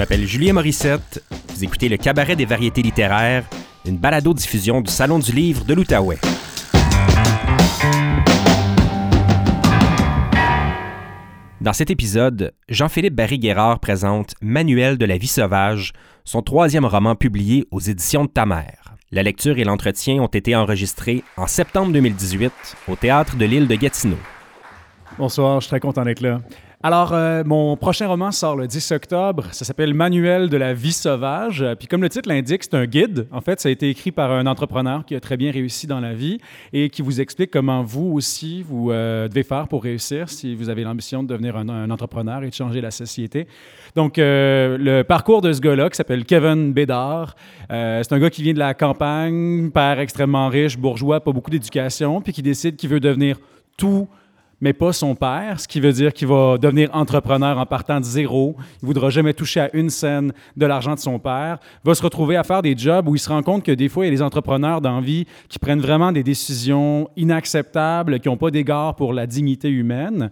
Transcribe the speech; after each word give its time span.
m'appelle 0.00 0.26
Julien 0.26 0.54
Morissette. 0.54 1.22
Vous 1.50 1.62
écoutez 1.62 1.90
le 1.90 1.98
Cabaret 1.98 2.34
des 2.34 2.46
variétés 2.46 2.80
littéraires, 2.80 3.44
une 3.84 3.98
balado-diffusion 3.98 4.80
du 4.80 4.90
Salon 4.90 5.18
du 5.18 5.30
livre 5.30 5.66
de 5.66 5.74
l'Outaouais. 5.74 6.16
Dans 11.60 11.74
cet 11.74 11.90
épisode, 11.90 12.54
Jean-Philippe 12.70 13.14
Barry-Guerrard 13.14 13.78
présente 13.78 14.36
Manuel 14.40 14.96
de 14.96 15.04
la 15.04 15.18
vie 15.18 15.26
sauvage, 15.26 15.92
son 16.24 16.40
troisième 16.40 16.86
roman 16.86 17.14
publié 17.14 17.66
aux 17.70 17.80
éditions 17.80 18.24
de 18.24 18.30
Ta 18.30 18.46
La 19.12 19.22
lecture 19.22 19.58
et 19.58 19.64
l'entretien 19.64 20.22
ont 20.22 20.28
été 20.28 20.56
enregistrés 20.56 21.24
en 21.36 21.46
septembre 21.46 21.92
2018 21.92 22.52
au 22.88 22.96
théâtre 22.96 23.36
de 23.36 23.44
l'île 23.44 23.68
de 23.68 23.74
Gatineau. 23.74 24.16
Bonsoir, 25.18 25.60
je 25.60 25.66
suis 25.66 25.72
très 25.72 25.80
content 25.80 26.06
d'être 26.06 26.22
là. 26.22 26.40
Alors, 26.82 27.12
euh, 27.12 27.42
mon 27.44 27.76
prochain 27.76 28.08
roman 28.08 28.30
sort 28.30 28.56
le 28.56 28.66
10 28.66 28.92
octobre. 28.92 29.44
Ça 29.52 29.66
s'appelle 29.66 29.92
Manuel 29.92 30.48
de 30.48 30.56
la 30.56 30.72
vie 30.72 30.94
sauvage. 30.94 31.62
Puis 31.78 31.86
comme 31.86 32.00
le 32.00 32.08
titre 32.08 32.26
l'indique, 32.26 32.62
c'est 32.62 32.72
un 32.72 32.86
guide. 32.86 33.26
En 33.32 33.42
fait, 33.42 33.60
ça 33.60 33.68
a 33.68 33.72
été 33.72 33.90
écrit 33.90 34.12
par 34.12 34.32
un 34.32 34.46
entrepreneur 34.46 35.04
qui 35.04 35.14
a 35.14 35.20
très 35.20 35.36
bien 35.36 35.52
réussi 35.52 35.86
dans 35.86 36.00
la 36.00 36.14
vie 36.14 36.38
et 36.72 36.88
qui 36.88 37.02
vous 37.02 37.20
explique 37.20 37.50
comment 37.50 37.82
vous 37.82 38.12
aussi, 38.14 38.62
vous 38.62 38.90
euh, 38.90 39.28
devez 39.28 39.42
faire 39.42 39.68
pour 39.68 39.82
réussir 39.82 40.30
si 40.30 40.54
vous 40.54 40.70
avez 40.70 40.82
l'ambition 40.82 41.22
de 41.22 41.28
devenir 41.28 41.54
un, 41.58 41.90
entrepreneur 41.90 42.44
et 42.44 42.48
de 42.48 42.54
changer 42.54 42.80
la 42.80 42.90
société. 42.90 43.46
Donc, 43.94 44.18
euh, 44.18 44.78
le 44.78 45.02
parcours 45.02 45.42
de 45.42 45.52
ce 45.52 45.60
gars-là, 45.60 45.90
qui 45.90 45.96
s'appelle 45.96 46.24
Kevin 46.24 46.72
Bédard, 46.72 47.36
c'est 47.68 48.12
un 48.12 48.18
gars 48.18 48.30
qui 48.30 48.42
vient 48.42 48.54
de 48.54 48.58
la 48.58 48.72
campagne, 48.72 49.70
père 49.70 50.00
extrêmement 50.00 50.48
riche, 50.48 50.78
bourgeois, 50.78 51.20
pas 51.20 51.32
beaucoup 51.32 51.50
d'éducation, 51.50 52.22
puis 52.22 52.32
qui 52.32 52.40
décide 52.40 52.76
qu'il 52.76 52.88
veut 52.88 53.00
devenir 53.00 53.36
tout 53.76 54.08
mais 54.60 54.72
pas 54.72 54.92
son 54.92 55.14
père, 55.14 55.58
ce 55.58 55.66
qui 55.66 55.80
veut 55.80 55.92
dire 55.92 56.12
qu'il 56.12 56.28
va 56.28 56.58
devenir 56.58 56.90
entrepreneur 56.92 57.56
en 57.58 57.66
partant 57.66 57.98
de 57.98 58.04
zéro. 58.04 58.56
Il 58.82 58.86
voudra 58.86 59.10
jamais 59.10 59.32
toucher 59.32 59.60
à 59.60 59.70
une 59.74 59.90
scène 59.90 60.32
de 60.56 60.66
l'argent 60.66 60.94
de 60.94 61.00
son 61.00 61.18
père. 61.18 61.58
Va 61.84 61.94
se 61.94 62.02
retrouver 62.02 62.36
à 62.36 62.44
faire 62.44 62.62
des 62.62 62.76
jobs 62.76 63.08
où 63.08 63.14
il 63.14 63.18
se 63.18 63.28
rend 63.28 63.42
compte 63.42 63.64
que 63.64 63.72
des 63.72 63.88
fois, 63.88 64.04
il 64.04 64.08
y 64.08 64.12
a 64.12 64.14
des 64.14 64.22
entrepreneurs 64.22 64.80
d'envie 64.80 65.26
qui 65.48 65.58
prennent 65.58 65.80
vraiment 65.80 66.12
des 66.12 66.22
décisions 66.22 67.08
inacceptables, 67.16 68.20
qui 68.20 68.28
n'ont 68.28 68.36
pas 68.36 68.50
d'égard 68.50 68.96
pour 68.96 69.12
la 69.12 69.26
dignité 69.26 69.70
humaine. 69.70 70.30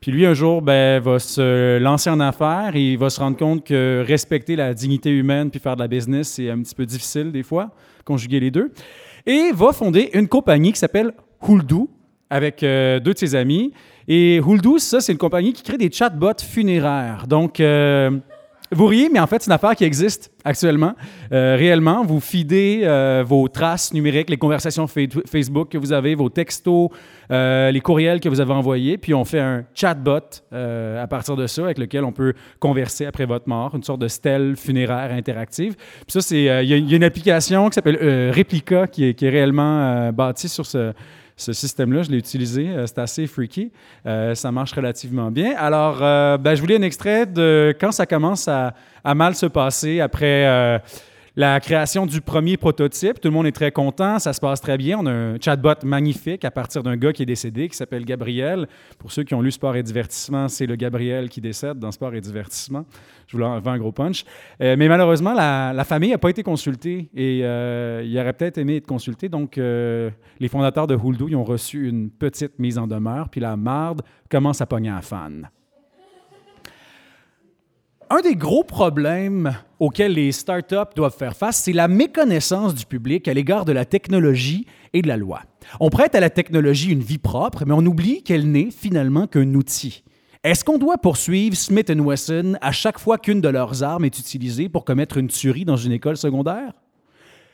Puis 0.00 0.12
lui, 0.12 0.24
un 0.24 0.34
jour, 0.34 0.62
ben, 0.62 1.00
va 1.00 1.18
se 1.18 1.78
lancer 1.78 2.08
en 2.08 2.20
affaires 2.20 2.74
et 2.74 2.92
il 2.92 2.98
va 2.98 3.10
se 3.10 3.20
rendre 3.20 3.36
compte 3.36 3.64
que 3.64 4.02
respecter 4.06 4.56
la 4.56 4.72
dignité 4.72 5.10
humaine 5.10 5.50
puis 5.50 5.60
faire 5.60 5.76
de 5.76 5.82
la 5.82 5.88
business, 5.88 6.28
c'est 6.28 6.50
un 6.50 6.60
petit 6.62 6.74
peu 6.74 6.86
difficile 6.86 7.32
des 7.32 7.42
fois, 7.42 7.70
conjuguer 8.04 8.40
les 8.40 8.50
deux. 8.50 8.72
Et 9.26 9.52
va 9.52 9.72
fonder 9.72 10.08
une 10.14 10.26
compagnie 10.26 10.72
qui 10.72 10.78
s'appelle 10.78 11.12
Huldu, 11.46 11.86
avec 12.30 12.62
euh, 12.62 13.00
deux 13.00 13.12
de 13.12 13.18
ses 13.18 13.34
amis. 13.34 13.72
Et 14.08 14.36
Huldous, 14.36 14.78
ça, 14.78 15.00
c'est 15.00 15.12
une 15.12 15.18
compagnie 15.18 15.52
qui 15.52 15.62
crée 15.62 15.76
des 15.76 15.90
chatbots 15.90 16.42
funéraires. 16.42 17.26
Donc, 17.28 17.60
euh, 17.60 18.10
vous 18.72 18.86
riez, 18.86 19.08
mais 19.08 19.18
en 19.18 19.26
fait, 19.26 19.42
c'est 19.42 19.48
une 19.48 19.54
affaire 19.54 19.74
qui 19.74 19.82
existe 19.82 20.30
actuellement. 20.44 20.94
Euh, 21.32 21.56
réellement, 21.58 22.04
vous 22.04 22.20
fidez 22.20 22.86
vos 23.26 23.48
traces 23.48 23.92
numériques, 23.92 24.30
les 24.30 24.36
conversations 24.36 24.86
Facebook 24.86 25.70
que 25.70 25.78
vous 25.78 25.92
avez, 25.92 26.14
vos 26.14 26.28
textos, 26.28 26.88
les 27.30 27.80
courriels 27.82 28.20
que 28.20 28.28
vous 28.28 28.40
avez 28.40 28.52
envoyés, 28.52 28.96
puis 28.96 29.12
on 29.12 29.24
fait 29.24 29.40
un 29.40 29.64
chatbot 29.74 30.20
à 30.52 31.06
partir 31.08 31.34
de 31.34 31.48
ça 31.48 31.64
avec 31.64 31.78
lequel 31.78 32.04
on 32.04 32.12
peut 32.12 32.32
converser 32.60 33.06
après 33.06 33.26
votre 33.26 33.48
mort, 33.48 33.74
une 33.74 33.82
sorte 33.82 34.00
de 34.00 34.08
stèle 34.08 34.54
funéraire 34.56 35.12
interactive. 35.12 35.74
Puis 35.74 36.12
ça, 36.12 36.20
c'est 36.20 36.44
il 36.44 36.68
y, 36.68 36.94
a 36.94 36.96
une 36.96 37.04
application 37.04 37.68
qui 37.70 37.74
s'appelle 37.74 38.30
Replica 38.30 38.86
qui 38.86 39.06
est, 39.06 39.14
qui 39.14 39.26
est 39.26 39.30
réellement 39.30 40.12
bâtie 40.12 40.48
sur 40.48 40.64
ce 40.64 40.92
ce 41.40 41.52
système-là, 41.54 42.02
je 42.02 42.10
l'ai 42.10 42.18
utilisé. 42.18 42.68
Euh, 42.68 42.86
c'est 42.86 42.98
assez 42.98 43.26
freaky. 43.26 43.72
Euh, 44.06 44.34
ça 44.34 44.52
marche 44.52 44.72
relativement 44.72 45.30
bien. 45.30 45.54
Alors, 45.56 45.98
euh, 46.02 46.36
ben, 46.36 46.54
je 46.54 46.60
voulais 46.60 46.76
un 46.76 46.82
extrait 46.82 47.24
de 47.26 47.74
quand 47.80 47.92
ça 47.92 48.06
commence 48.06 48.46
à, 48.46 48.74
à 49.02 49.14
mal 49.14 49.34
se 49.34 49.46
passer 49.46 50.00
après 50.00 50.80
la 51.36 51.60
création 51.60 52.06
du 52.06 52.20
premier 52.20 52.56
prototype. 52.56 53.20
Tout 53.20 53.28
le 53.28 53.34
monde 53.34 53.46
est 53.46 53.52
très 53.52 53.72
content, 53.72 54.18
ça 54.18 54.32
se 54.32 54.40
passe 54.40 54.60
très 54.60 54.76
bien. 54.76 54.98
On 54.98 55.06
a 55.06 55.10
un 55.12 55.36
chatbot 55.40 55.74
magnifique 55.84 56.44
à 56.44 56.50
partir 56.50 56.82
d'un 56.82 56.96
gars 56.96 57.12
qui 57.12 57.22
est 57.22 57.26
décédé, 57.26 57.68
qui 57.68 57.76
s'appelle 57.76 58.04
Gabriel. 58.04 58.68
Pour 58.98 59.12
ceux 59.12 59.22
qui 59.22 59.34
ont 59.34 59.42
lu 59.42 59.50
Sport 59.50 59.76
et 59.76 59.82
Divertissement, 59.82 60.48
c'est 60.48 60.66
le 60.66 60.76
Gabriel 60.76 61.28
qui 61.28 61.40
décède 61.40 61.78
dans 61.78 61.92
Sport 61.92 62.14
et 62.14 62.20
Divertissement. 62.20 62.84
Je 63.26 63.36
voulais 63.36 63.46
en 63.46 63.64
un 63.64 63.78
gros 63.78 63.92
punch. 63.92 64.24
Euh, 64.60 64.76
mais 64.76 64.88
malheureusement, 64.88 65.32
la, 65.32 65.84
famille 65.84 66.10
n'a 66.10 66.18
pas 66.18 66.30
été 66.30 66.42
consultée 66.42 67.10
et 67.14 67.40
euh, 67.44 68.02
il 68.04 68.18
aurait 68.18 68.32
peut-être 68.32 68.58
aimé 68.58 68.76
être 68.76 68.86
consulté. 68.86 69.28
Donc, 69.28 69.58
euh, 69.58 70.10
les 70.40 70.48
fondateurs 70.48 70.86
de 70.86 70.96
Huldu, 70.96 71.34
ont 71.34 71.44
reçu 71.44 71.88
une 71.88 72.10
petite 72.10 72.58
mise 72.58 72.76
en 72.78 72.86
demeure, 72.86 73.28
puis 73.28 73.40
la 73.40 73.56
marde 73.56 74.02
commence 74.28 74.60
à 74.60 74.66
pogner 74.66 74.88
un 74.88 75.00
fan 75.00 75.48
un 78.10 78.20
des 78.22 78.34
gros 78.34 78.64
problèmes 78.64 79.56
auxquels 79.78 80.14
les 80.14 80.32
startups 80.32 80.94
doivent 80.96 81.16
faire 81.16 81.36
face, 81.36 81.62
c'est 81.62 81.72
la 81.72 81.86
méconnaissance 81.86 82.74
du 82.74 82.84
public 82.84 83.28
à 83.28 83.34
l'égard 83.34 83.64
de 83.64 83.72
la 83.72 83.84
technologie 83.84 84.66
et 84.92 85.00
de 85.00 85.08
la 85.08 85.16
loi. 85.16 85.42
On 85.78 85.90
prête 85.90 86.16
à 86.16 86.20
la 86.20 86.28
technologie 86.28 86.90
une 86.90 87.02
vie 87.02 87.18
propre, 87.18 87.64
mais 87.64 87.72
on 87.72 87.86
oublie 87.86 88.24
qu'elle 88.24 88.50
n'est 88.50 88.72
finalement 88.72 89.28
qu'un 89.28 89.54
outil. 89.54 90.02
Est-ce 90.42 90.64
qu'on 90.64 90.78
doit 90.78 90.98
poursuivre 90.98 91.56
Smith 91.56 91.92
Wesson 91.94 92.56
à 92.60 92.72
chaque 92.72 92.98
fois 92.98 93.16
qu'une 93.16 93.40
de 93.40 93.48
leurs 93.48 93.84
armes 93.84 94.04
est 94.04 94.18
utilisée 94.18 94.68
pour 94.68 94.84
commettre 94.84 95.18
une 95.18 95.28
tuerie 95.28 95.64
dans 95.64 95.76
une 95.76 95.92
école 95.92 96.16
secondaire? 96.16 96.72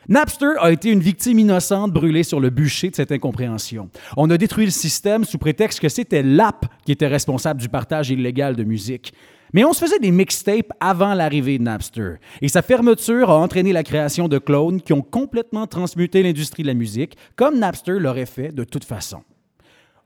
Napster 0.08 0.52
a 0.60 0.70
été 0.70 0.90
une 0.90 1.00
victime 1.00 1.40
innocente 1.40 1.92
brûlée 1.92 2.22
sur 2.22 2.38
le 2.38 2.48
bûcher 2.48 2.90
de 2.90 2.94
cette 2.94 3.10
incompréhension. 3.10 3.90
On 4.16 4.30
a 4.30 4.38
détruit 4.38 4.64
le 4.64 4.70
système 4.70 5.24
sous 5.24 5.36
prétexte 5.36 5.80
que 5.80 5.88
c'était 5.88 6.22
l'app 6.22 6.64
qui 6.84 6.92
était 6.92 7.08
responsable 7.08 7.60
du 7.60 7.68
partage 7.68 8.10
illégal 8.10 8.54
de 8.54 8.62
musique. 8.62 9.12
Mais 9.56 9.64
on 9.64 9.72
se 9.72 9.80
faisait 9.80 9.98
des 9.98 10.10
mixtapes 10.10 10.70
avant 10.80 11.14
l'arrivée 11.14 11.56
de 11.56 11.62
Napster. 11.62 12.16
Et 12.42 12.48
sa 12.48 12.60
fermeture 12.60 13.30
a 13.30 13.38
entraîné 13.38 13.72
la 13.72 13.84
création 13.84 14.28
de 14.28 14.36
clones 14.36 14.82
qui 14.82 14.92
ont 14.92 15.00
complètement 15.00 15.66
transmuté 15.66 16.22
l'industrie 16.22 16.62
de 16.62 16.68
la 16.68 16.74
musique, 16.74 17.16
comme 17.36 17.58
Napster 17.58 17.98
l'aurait 17.98 18.26
fait 18.26 18.52
de 18.52 18.64
toute 18.64 18.84
façon. 18.84 19.22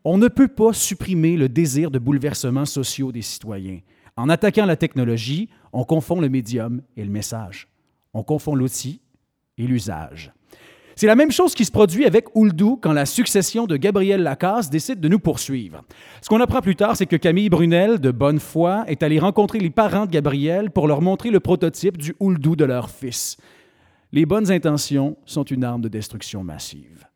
On 0.04 0.18
ne 0.18 0.28
peut 0.28 0.46
pas 0.46 0.72
supprimer 0.72 1.36
le 1.36 1.48
désir 1.48 1.90
de 1.90 1.98
bouleversements 1.98 2.64
sociaux 2.64 3.10
des 3.10 3.22
citoyens. 3.22 3.80
En 4.16 4.28
attaquant 4.28 4.66
la 4.66 4.76
technologie, 4.76 5.48
on 5.72 5.82
confond 5.82 6.20
le 6.20 6.28
médium 6.28 6.82
et 6.96 7.02
le 7.02 7.10
message. 7.10 7.66
On 8.14 8.22
confond 8.22 8.54
l'outil 8.54 9.00
et 9.58 9.66
l'usage. 9.66 10.32
C'est 11.00 11.06
la 11.06 11.16
même 11.16 11.32
chose 11.32 11.54
qui 11.54 11.64
se 11.64 11.70
produit 11.70 12.04
avec 12.04 12.26
Ouldu 12.36 12.76
quand 12.78 12.92
la 12.92 13.06
succession 13.06 13.66
de 13.66 13.78
Gabriel 13.78 14.22
Lacasse 14.22 14.68
décide 14.68 15.00
de 15.00 15.08
nous 15.08 15.18
poursuivre. 15.18 15.80
Ce 16.20 16.28
qu'on 16.28 16.42
apprend 16.42 16.60
plus 16.60 16.76
tard, 16.76 16.94
c'est 16.94 17.06
que 17.06 17.16
Camille 17.16 17.48
Brunel, 17.48 18.00
de 18.00 18.10
bonne 18.10 18.38
foi, 18.38 18.84
est 18.86 19.02
allé 19.02 19.18
rencontrer 19.18 19.60
les 19.60 19.70
parents 19.70 20.04
de 20.04 20.10
Gabriel 20.10 20.70
pour 20.70 20.86
leur 20.86 21.00
montrer 21.00 21.30
le 21.30 21.40
prototype 21.40 21.96
du 21.96 22.14
Ouldu 22.20 22.54
de 22.54 22.66
leur 22.66 22.90
fils. 22.90 23.38
Les 24.12 24.26
bonnes 24.26 24.52
intentions 24.52 25.16
sont 25.24 25.44
une 25.44 25.64
arme 25.64 25.80
de 25.80 25.88
destruction 25.88 26.44
massive. 26.44 27.06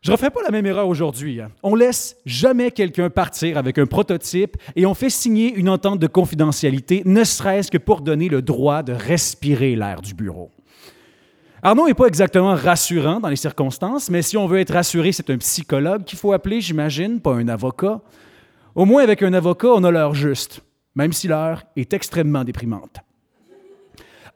Je 0.00 0.10
ne 0.10 0.12
referai 0.16 0.30
pas 0.30 0.40
la 0.42 0.50
même 0.50 0.64
erreur 0.64 0.88
aujourd'hui. 0.88 1.42
Hein. 1.42 1.50
On 1.62 1.74
laisse 1.74 2.16
jamais 2.24 2.70
quelqu'un 2.70 3.10
partir 3.10 3.58
avec 3.58 3.76
un 3.76 3.84
prototype 3.84 4.56
et 4.74 4.86
on 4.86 4.94
fait 4.94 5.10
signer 5.10 5.52
une 5.52 5.68
entente 5.68 5.98
de 5.98 6.06
confidentialité, 6.06 7.02
ne 7.04 7.24
serait-ce 7.24 7.70
que 7.70 7.76
pour 7.76 8.00
donner 8.00 8.30
le 8.30 8.40
droit 8.40 8.82
de 8.82 8.94
respirer 8.94 9.76
l'air 9.76 10.00
du 10.00 10.14
bureau. 10.14 10.50
Arnaud 11.62 11.88
n'est 11.88 11.94
pas 11.94 12.06
exactement 12.06 12.54
rassurant 12.54 13.18
dans 13.18 13.28
les 13.28 13.36
circonstances, 13.36 14.10
mais 14.10 14.22
si 14.22 14.36
on 14.36 14.46
veut 14.46 14.60
être 14.60 14.74
rassuré, 14.74 15.10
c'est 15.10 15.30
un 15.30 15.38
psychologue 15.38 16.04
qu'il 16.04 16.18
faut 16.18 16.32
appeler, 16.32 16.60
j'imagine, 16.60 17.20
pas 17.20 17.34
un 17.34 17.48
avocat. 17.48 18.00
Au 18.76 18.84
moins, 18.84 19.02
avec 19.02 19.22
un 19.22 19.32
avocat, 19.32 19.68
on 19.68 19.82
a 19.82 19.90
l'heure 19.90 20.14
juste, 20.14 20.60
même 20.94 21.12
si 21.12 21.26
l'heure 21.26 21.64
est 21.74 21.92
extrêmement 21.92 22.44
déprimante. 22.44 22.98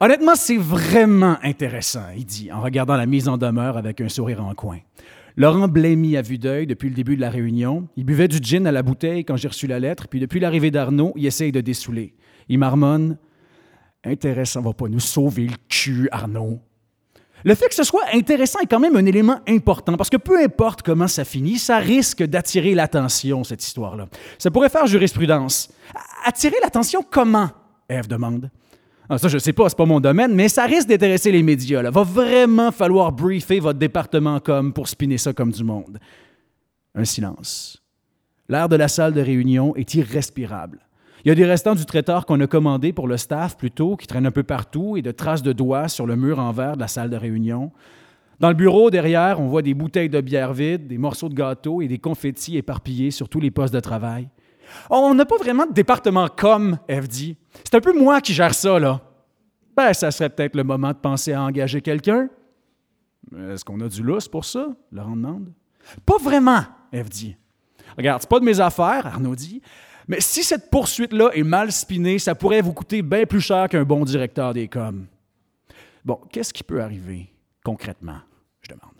Honnêtement, 0.01 0.35
c'est 0.35 0.57
vraiment 0.57 1.37
intéressant, 1.43 2.07
il 2.17 2.25
dit, 2.25 2.51
en 2.51 2.61
regardant 2.61 2.97
la 2.97 3.05
mise 3.05 3.29
en 3.29 3.37
demeure 3.37 3.77
avec 3.77 4.01
un 4.01 4.09
sourire 4.09 4.43
en 4.43 4.53
coin. 4.53 4.79
Laurent 5.37 5.69
blêmit 5.69 6.17
à 6.17 6.21
vue 6.21 6.37
d'œil 6.37 6.67
depuis 6.67 6.89
le 6.89 6.95
début 6.95 7.15
de 7.15 7.21
la 7.21 7.29
réunion. 7.29 7.87
Il 7.95 8.03
buvait 8.03 8.27
du 8.27 8.37
gin 8.41 8.67
à 8.67 8.71
la 8.71 8.83
bouteille 8.83 9.23
quand 9.23 9.37
j'ai 9.37 9.47
reçu 9.47 9.65
la 9.65 9.79
lettre, 9.79 10.09
puis 10.09 10.19
depuis 10.19 10.41
l'arrivée 10.41 10.71
d'Arnaud, 10.71 11.13
il 11.15 11.25
essaye 11.25 11.53
de 11.53 11.61
dessouler. 11.61 12.13
Il 12.49 12.59
marmonne 12.59 13.17
Intéressant 14.05 14.61
va 14.61 14.73
pas 14.73 14.89
nous 14.89 14.99
sauver 14.99 15.47
le 15.47 15.55
cul, 15.69 16.09
Arnaud. 16.11 16.59
Le 17.45 17.55
fait 17.55 17.67
que 17.67 17.75
ce 17.75 17.83
soit 17.83 18.05
intéressant 18.13 18.59
est 18.59 18.67
quand 18.67 18.79
même 18.79 18.95
un 18.95 19.05
élément 19.05 19.39
important 19.47 19.97
parce 19.97 20.09
que 20.09 20.17
peu 20.17 20.41
importe 20.41 20.81
comment 20.81 21.07
ça 21.07 21.25
finit, 21.25 21.59
ça 21.59 21.77
risque 21.77 22.23
d'attirer 22.23 22.73
l'attention, 22.73 23.43
cette 23.43 23.63
histoire-là. 23.63 24.07
Ça 24.37 24.49
pourrait 24.49 24.69
faire 24.69 24.87
jurisprudence. 24.87 25.69
Attirer 26.25 26.55
l'attention 26.61 27.03
comment? 27.09 27.49
Eve 27.89 28.07
demande? 28.07 28.49
Ah, 29.09 29.17
ça, 29.17 29.27
je 29.27 29.35
ne 29.35 29.39
sais 29.39 29.51
pas, 29.51 29.67
c'est 29.67 29.77
pas 29.77 29.85
mon 29.85 29.99
domaine, 29.99 30.33
mais 30.33 30.47
ça 30.47 30.63
risque 30.65 30.87
d'intéresser 30.87 31.31
les 31.31 31.43
médias. 31.43 31.83
Il 31.83 31.89
va 31.89 32.03
vraiment 32.03 32.71
falloir 32.71 33.11
briefer 33.11 33.59
votre 33.59 33.77
département 33.77 34.39
comme 34.39 34.71
pour 34.71 34.87
spinner 34.87 35.17
ça 35.17 35.33
comme 35.33 35.51
du 35.51 35.63
monde. 35.63 35.99
Un 36.95 37.03
silence. 37.03 37.81
L'air 38.47 38.69
de 38.69 38.77
la 38.77 38.87
salle 38.87 39.13
de 39.13 39.21
réunion 39.21 39.75
est 39.75 39.93
irrespirable. 39.95 40.79
Il 41.25 41.29
y 41.29 41.31
a 41.31 41.35
des 41.35 41.45
restants 41.45 41.75
du 41.75 41.85
traiteur 41.85 42.25
qu'on 42.25 42.39
a 42.41 42.47
commandé 42.47 42.91
pour 42.91 43.07
le 43.07 43.15
staff 43.15 43.55
plutôt, 43.55 43.95
qui 43.95 44.07
traînent 44.07 44.25
un 44.25 44.31
peu 44.31 44.43
partout, 44.43 44.97
et 44.97 45.01
de 45.01 45.11
traces 45.11 45.41
de 45.41 45.53
doigts 45.53 45.87
sur 45.87 46.05
le 46.05 46.17
mur 46.17 46.39
en 46.39 46.51
verre 46.51 46.75
de 46.75 46.81
la 46.81 46.89
salle 46.89 47.09
de 47.09 47.15
réunion. 47.15 47.71
Dans 48.41 48.49
le 48.49 48.55
bureau, 48.55 48.89
derrière, 48.89 49.39
on 49.39 49.47
voit 49.47 49.61
des 49.61 49.73
bouteilles 49.73 50.09
de 50.09 50.19
bière 50.19 50.51
vides, 50.51 50.87
des 50.87 50.97
morceaux 50.97 51.29
de 51.29 51.33
gâteau 51.33 51.81
et 51.81 51.87
des 51.87 51.97
confettis 51.97 52.57
éparpillés 52.57 53.09
sur 53.09 53.29
tous 53.29 53.39
les 53.39 53.51
postes 53.51 53.73
de 53.73 53.79
travail. 53.79 54.27
On 54.89 55.13
n'a 55.13 55.25
pas 55.25 55.37
vraiment 55.37 55.65
de 55.65 55.71
département 55.71 56.27
comme, 56.27 56.77
Eve 56.89 57.07
dit. 57.07 57.37
C'est 57.63 57.75
un 57.75 57.81
peu 57.81 57.97
moi 57.97 58.19
qui 58.19 58.33
gère 58.33 58.53
ça, 58.53 58.77
là. 58.77 58.99
Ben, 59.77 59.93
ça 59.93 60.11
serait 60.11 60.29
peut-être 60.29 60.55
le 60.55 60.63
moment 60.63 60.89
de 60.89 60.97
penser 60.97 61.31
à 61.31 61.41
engager 61.41 61.81
quelqu'un. 61.81 62.27
Est-ce 63.49 63.63
qu'on 63.63 63.79
a 63.79 63.87
du 63.87 64.03
lousse 64.03 64.27
pour 64.27 64.43
ça? 64.43 64.67
Laurent 64.91 65.15
demande? 65.15 65.53
Pas 66.05 66.17
vraiment, 66.17 66.63
Eve 66.91 67.07
dit. 67.07 67.37
Regarde, 67.97 68.21
c'est 68.21 68.29
pas 68.29 68.39
de 68.39 68.45
mes 68.45 68.59
affaires, 68.59 69.07
Arnaud 69.07 69.35
dit, 69.35 69.61
mais 70.07 70.19
si 70.19 70.43
cette 70.43 70.69
poursuite-là 70.69 71.29
est 71.33 71.43
mal 71.43 71.71
spinée, 71.71 72.19
ça 72.19 72.35
pourrait 72.35 72.61
vous 72.61 72.73
coûter 72.73 73.01
bien 73.01 73.25
plus 73.25 73.41
cher 73.41 73.69
qu'un 73.69 73.83
bon 73.83 74.03
directeur 74.03 74.53
des 74.53 74.67
coms. 74.67 75.05
Bon, 76.03 76.19
qu'est-ce 76.31 76.53
qui 76.53 76.63
peut 76.63 76.81
arriver 76.81 77.31
concrètement? 77.63 78.19
Je 78.61 78.69
demande? 78.69 78.93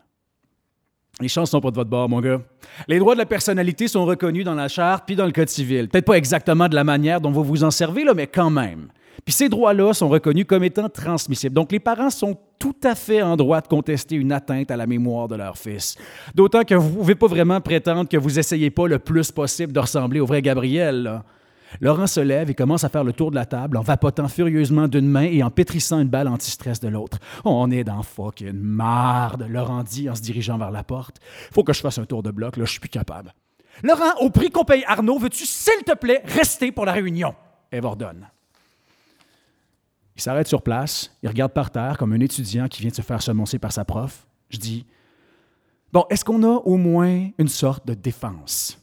Les 1.19 1.27
chances 1.27 1.51
sont 1.51 1.61
pas 1.61 1.69
de 1.69 1.75
votre 1.75 1.89
bord, 1.89 2.09
mon 2.09 2.21
gars. 2.21 2.41
Les 2.87 2.97
droits 2.97 3.13
de 3.13 3.19
la 3.19 3.25
personnalité 3.25 3.87
sont 3.87 4.05
reconnus 4.05 4.45
dans 4.45 4.55
la 4.55 4.67
charte 4.67 5.05
puis 5.05 5.15
dans 5.15 5.25
le 5.25 5.31
Code 5.31 5.49
civil. 5.49 5.87
Peut-être 5.87 6.05
pas 6.05 6.17
exactement 6.17 6.67
de 6.67 6.75
la 6.75 6.83
manière 6.83 7.21
dont 7.21 7.31
vous 7.31 7.43
vous 7.43 7.63
en 7.63 7.71
servez, 7.71 8.03
là, 8.03 8.13
mais 8.13 8.27
quand 8.27 8.49
même. 8.49 8.87
Puis 9.25 9.33
ces 9.33 9.49
droits-là 9.49 9.93
sont 9.93 10.09
reconnus 10.09 10.45
comme 10.47 10.63
étant 10.63 10.89
transmissibles. 10.89 11.53
Donc 11.53 11.71
les 11.71 11.79
parents 11.79 12.09
sont 12.09 12.37
tout 12.59 12.75
à 12.83 12.95
fait 12.95 13.21
en 13.21 13.35
droit 13.35 13.61
de 13.61 13.67
contester 13.67 14.15
une 14.15 14.31
atteinte 14.31 14.71
à 14.71 14.77
la 14.77 14.87
mémoire 14.87 15.27
de 15.27 15.35
leur 15.35 15.57
fils. 15.57 15.95
D'autant 16.33 16.63
que 16.63 16.75
vous 16.75 16.89
ne 16.89 16.95
pouvez 16.95 17.15
pas 17.15 17.27
vraiment 17.27 17.61
prétendre 17.61 18.09
que 18.09 18.17
vous 18.17 18.39
essayez 18.39 18.69
pas 18.69 18.87
le 18.87 18.99
plus 18.99 19.31
possible 19.31 19.73
de 19.73 19.79
ressembler 19.79 20.19
au 20.19 20.25
vrai 20.25 20.41
Gabriel. 20.41 21.21
Laurent 21.81 22.07
se 22.07 22.19
lève 22.19 22.49
et 22.49 22.53
commence 22.53 22.83
à 22.83 22.89
faire 22.89 23.03
le 23.03 23.13
tour 23.13 23.31
de 23.31 23.35
la 23.35 23.45
table 23.45 23.77
en 23.77 23.81
vapotant 23.81 24.27
furieusement 24.27 24.87
d'une 24.87 25.07
main 25.07 25.23
et 25.23 25.41
en 25.41 25.49
pétrissant 25.49 25.99
une 25.99 26.07
balle 26.07 26.27
anti-stress 26.27 26.79
de 26.79 26.87
l'autre. 26.87 27.17
On 27.45 27.71
est 27.71 27.83
dans 27.83 28.03
fucking 28.03 28.53
marde, 28.53 29.47
Laurent 29.49 29.83
dit 29.83 30.09
en 30.09 30.15
se 30.15 30.21
dirigeant 30.21 30.57
vers 30.57 30.71
la 30.71 30.83
porte. 30.83 31.17
Faut 31.51 31.63
que 31.63 31.73
je 31.73 31.81
fasse 31.81 31.97
un 31.97 32.05
tour 32.05 32.23
de 32.23 32.31
bloc, 32.31 32.57
là, 32.57 32.65
je 32.65 32.71
suis 32.71 32.79
plus 32.79 32.89
capable. 32.89 33.33
Laurent, 33.81 34.13
au 34.21 34.29
prix 34.29 34.51
qu'on 34.51 34.65
paye 34.65 34.83
Arnaud, 34.87 35.17
veux-tu, 35.17 35.45
s'il 35.45 35.83
te 35.83 35.95
plaît, 35.95 36.21
rester 36.25 36.71
pour 36.71 36.85
la 36.85 36.91
réunion? 36.91 37.33
Eve 37.71 37.85
ordonne. 37.85 38.27
Il 40.23 40.31
s'arrête 40.31 40.47
sur 40.47 40.61
place, 40.61 41.13
il 41.21 41.27
regarde 41.27 41.51
par 41.51 41.69
terre 41.69 41.97
comme 41.97 42.13
un 42.13 42.19
étudiant 42.21 42.69
qui 42.69 42.79
vient 42.79 42.91
de 42.91 42.95
se 42.95 43.01
faire 43.01 43.21
semoncer 43.21 43.59
par 43.59 43.73
sa 43.73 43.83
prof. 43.83 44.25
Je 44.47 44.57
dis 44.57 44.85
Bon, 45.91 46.05
est-ce 46.09 46.23
qu'on 46.23 46.43
a 46.43 46.61
au 46.63 46.77
moins 46.77 47.31
une 47.37 47.49
sorte 47.49 47.85
de 47.85 47.93
défense? 47.93 48.81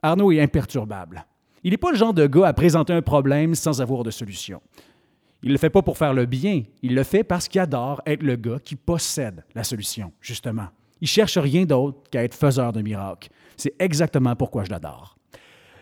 Arnaud 0.00 0.32
est 0.32 0.40
imperturbable. 0.40 1.26
Il 1.62 1.72
n'est 1.72 1.76
pas 1.76 1.90
le 1.90 1.98
genre 1.98 2.14
de 2.14 2.26
gars 2.26 2.46
à 2.46 2.54
présenter 2.54 2.94
un 2.94 3.02
problème 3.02 3.54
sans 3.54 3.82
avoir 3.82 4.02
de 4.02 4.10
solution. 4.10 4.62
Il 5.42 5.48
ne 5.48 5.52
le 5.52 5.58
fait 5.58 5.68
pas 5.68 5.82
pour 5.82 5.98
faire 5.98 6.14
le 6.14 6.24
bien, 6.24 6.62
il 6.80 6.94
le 6.94 7.02
fait 7.02 7.22
parce 7.22 7.48
qu'il 7.48 7.60
adore 7.60 8.00
être 8.06 8.22
le 8.22 8.36
gars 8.36 8.58
qui 8.58 8.74
possède 8.74 9.44
la 9.54 9.64
solution, 9.64 10.10
justement. 10.22 10.68
Il 11.02 11.06
cherche 11.06 11.36
rien 11.36 11.66
d'autre 11.66 11.98
qu'à 12.10 12.24
être 12.24 12.34
faiseur 12.34 12.72
de 12.72 12.80
miracles. 12.80 13.28
C'est 13.58 13.74
exactement 13.78 14.34
pourquoi 14.36 14.64
je 14.64 14.70
l'adore. 14.70 15.18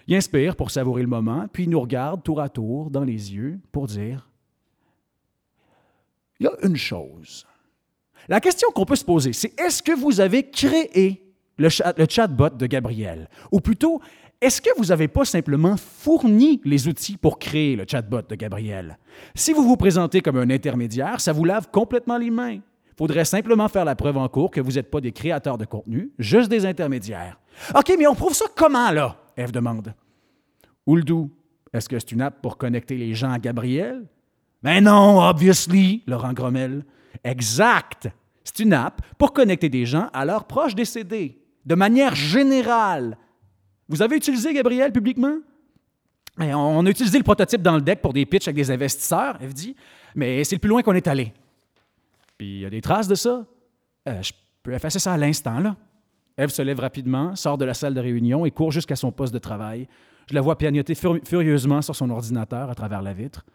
Il 0.09 0.17
inspire 0.17 0.57
pour 0.57 0.73
savourer 0.73 1.03
le 1.03 1.09
moment, 1.09 1.47
puis 1.53 1.63
il 1.63 1.71
nous 1.71 1.81
regarde 1.81 2.25
tour 2.25 2.41
à 2.41 2.49
tour 2.49 2.91
dans 2.91 3.05
les 3.05 3.33
yeux 3.33 3.61
pour 3.71 3.87
dire 3.87 4.29
il 6.41 6.45
y 6.45 6.47
a 6.47 6.53
une 6.63 6.77
chose. 6.77 7.47
La 8.29 8.41
question 8.41 8.69
qu'on 8.75 8.85
peut 8.85 8.97
se 8.97 9.05
poser, 9.05 9.33
c'est 9.33 9.59
est-ce 9.61 9.83
que 9.83 9.93
vous 9.93 10.21
avez 10.21 10.51
créé 10.51 11.23
le, 11.59 11.69
chatbot 11.69 12.51
de 12.51 12.67
Gabriel? 12.67 13.29
Ou 13.53 13.61
plutôt, 13.61 14.01
est-ce 14.41 14.61
que 14.61 14.71
vous 14.77 14.87
n'avez 14.87 15.09
pas 15.09 15.25
simplement 15.25 15.77
fourni 15.77 16.61
les 16.65 16.89
outils 16.89 17.17
pour 17.17 17.39
créer 17.39 17.77
le 17.77 17.85
chatbot 17.89 18.23
de 18.23 18.35
Gabriel? 18.35 18.99
Si 19.35 19.53
vous 19.53 19.63
vous 19.63 19.77
présentez 19.77 20.21
comme 20.21 20.37
un 20.37 20.51
intermédiaire, 20.51 21.21
ça 21.21 21.33
vous 21.33 21.45
lave 21.45 21.71
complètement 21.71 22.19
les 22.19 22.31
mains. 22.31 22.55
Il 22.55 22.99
faudrait 22.99 23.25
simplement 23.25 23.69
faire 23.69 23.85
la 23.85 23.95
preuve 23.95 24.17
en 24.17 24.29
cours 24.29 24.51
que 24.51 24.61
vous 24.61 24.73
n'êtes 24.73 24.91
pas 24.91 25.01
des 25.01 25.13
créateurs 25.13 25.59
de 25.59 25.65
contenu, 25.65 26.11
juste 26.19 26.51
des 26.51 26.67
intermédiaires. 26.67 27.39
OK, 27.75 27.95
mais 27.99 28.07
on 28.07 28.15
prouve 28.15 28.35
ça 28.35 28.47
comment, 28.55 28.91
là? 28.91 29.17
Eve 29.37 29.53
demande. 29.53 29.95
Ouldou, 30.87 31.31
est-ce 31.73 31.89
que 31.89 31.99
c'est 31.99 32.13
une 32.13 32.23
app 32.23 32.41
pour 32.41 32.57
connecter 32.57 32.97
les 32.97 33.15
gens 33.15 33.31
à 33.31 33.39
Gabriel? 33.39 34.07
Mais 34.67 34.81
non, 34.81 35.21
obviously, 35.21 36.03
Laurent 36.09 36.33
Grommel. 36.33 36.85
Exact. 37.23 38.09
C'est 38.43 38.59
une 38.59 38.73
app 38.73 39.01
pour 39.17 39.33
connecter 39.33 39.69
des 39.69 39.87
gens 39.87 40.11
à 40.13 40.25
leurs 40.25 40.45
proches 40.45 40.75
décédés, 40.75 41.39
de 41.65 41.77
manière 41.77 42.17
générale. 42.17 43.17
Vous 43.89 44.03
avez 44.03 44.17
utilisé 44.17 44.53
Gabriel 44.53 44.91
publiquement? 44.91 45.37
On 46.37 46.85
a 46.85 46.91
utilisé 46.91 47.17
le 47.17 47.23
prototype 47.23 47.63
dans 47.63 47.77
le 47.77 47.81
deck 47.81 48.03
pour 48.03 48.13
des 48.13 48.27
pitchs 48.27 48.49
avec 48.49 48.57
des 48.57 48.73
investisseurs, 48.73 49.39
elle 49.41 49.53
dit, 49.53 49.77
mais 50.17 50.43
c'est 50.43 50.57
le 50.57 50.61
plus 50.61 50.71
loin 50.71 50.83
qu'on 50.83 50.95
est 50.95 51.07
allé. 51.07 51.33
Puis 52.37 52.57
il 52.57 52.61
y 52.63 52.67
a 52.67 52.71
des 52.71 52.81
traces 52.81 53.07
de 53.07 53.15
ça. 53.15 53.47
Euh, 54.09 54.21
je 54.21 54.33
peux 54.65 54.73
effacer 54.73 54.99
ça 54.99 55.13
à 55.13 55.17
l'instant, 55.17 55.61
là. 55.61 55.77
Eve 56.37 56.51
se 56.51 56.63
lève 56.63 56.81
rapidement, 56.81 57.37
sort 57.37 57.57
de 57.57 57.65
la 57.65 57.73
salle 57.73 57.95
de 57.95 58.01
réunion 58.01 58.45
et 58.45 58.51
court 58.51 58.73
jusqu'à 58.73 58.97
son 58.97 59.13
poste 59.13 59.33
de 59.33 59.39
travail. 59.39 59.87
Je 60.29 60.35
la 60.35 60.41
vois 60.41 60.59
pianoter 60.59 60.97
furieusement 60.97 61.83
sur 61.83 61.95
son 61.95 62.11
ordinateur 62.11 62.69
à 62.69 62.75
travers 62.75 63.01
la 63.01 63.13
vitre. 63.13 63.47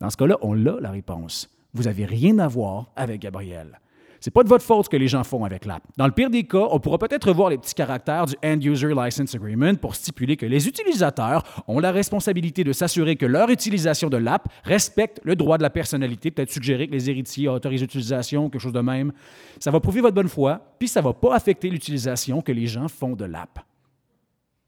Dans 0.00 0.10
ce 0.10 0.16
cas-là, 0.16 0.36
on 0.42 0.54
l'a 0.54 0.76
la 0.80 0.90
réponse. 0.90 1.48
Vous 1.72 1.84
n'avez 1.84 2.04
rien 2.04 2.38
à 2.38 2.48
voir 2.48 2.92
avec 2.96 3.20
Gabriel. 3.22 3.80
C'est 4.20 4.30
pas 4.30 4.42
de 4.42 4.48
votre 4.48 4.64
faute 4.64 4.86
ce 4.86 4.90
que 4.90 4.96
les 4.96 5.08
gens 5.08 5.22
font 5.24 5.44
avec 5.44 5.66
l'app. 5.66 5.82
Dans 5.96 6.06
le 6.06 6.12
pire 6.12 6.30
des 6.30 6.44
cas, 6.44 6.66
on 6.70 6.80
pourra 6.80 6.98
peut-être 6.98 7.28
revoir 7.28 7.50
les 7.50 7.58
petits 7.58 7.74
caractères 7.74 8.26
du 8.26 8.34
End 8.42 8.58
User 8.60 8.92
License 8.94 9.34
Agreement 9.34 9.74
pour 9.74 9.94
stipuler 9.94 10.36
que 10.36 10.46
les 10.46 10.66
utilisateurs 10.66 11.42
ont 11.68 11.78
la 11.78 11.92
responsabilité 11.92 12.64
de 12.64 12.72
s'assurer 12.72 13.16
que 13.16 13.26
leur 13.26 13.50
utilisation 13.50 14.08
de 14.08 14.16
l'app 14.16 14.48
respecte 14.64 15.20
le 15.22 15.36
droit 15.36 15.58
de 15.58 15.62
la 15.62 15.70
personnalité, 15.70 16.30
peut-être 16.30 16.50
suggérer 16.50 16.88
que 16.88 16.92
les 16.92 17.10
héritiers 17.10 17.48
autorisent 17.48 17.82
l'utilisation, 17.82 18.48
quelque 18.48 18.62
chose 18.62 18.72
de 18.72 18.80
même. 18.80 19.12
Ça 19.60 19.70
va 19.70 19.80
prouver 19.80 20.00
votre 20.00 20.14
bonne 20.14 20.28
foi, 20.28 20.60
puis 20.78 20.88
ça 20.88 21.02
va 21.02 21.12
pas 21.12 21.34
affecter 21.34 21.68
l'utilisation 21.68 22.40
que 22.40 22.52
les 22.52 22.66
gens 22.66 22.88
font 22.88 23.14
de 23.14 23.26
l'app. 23.26 23.60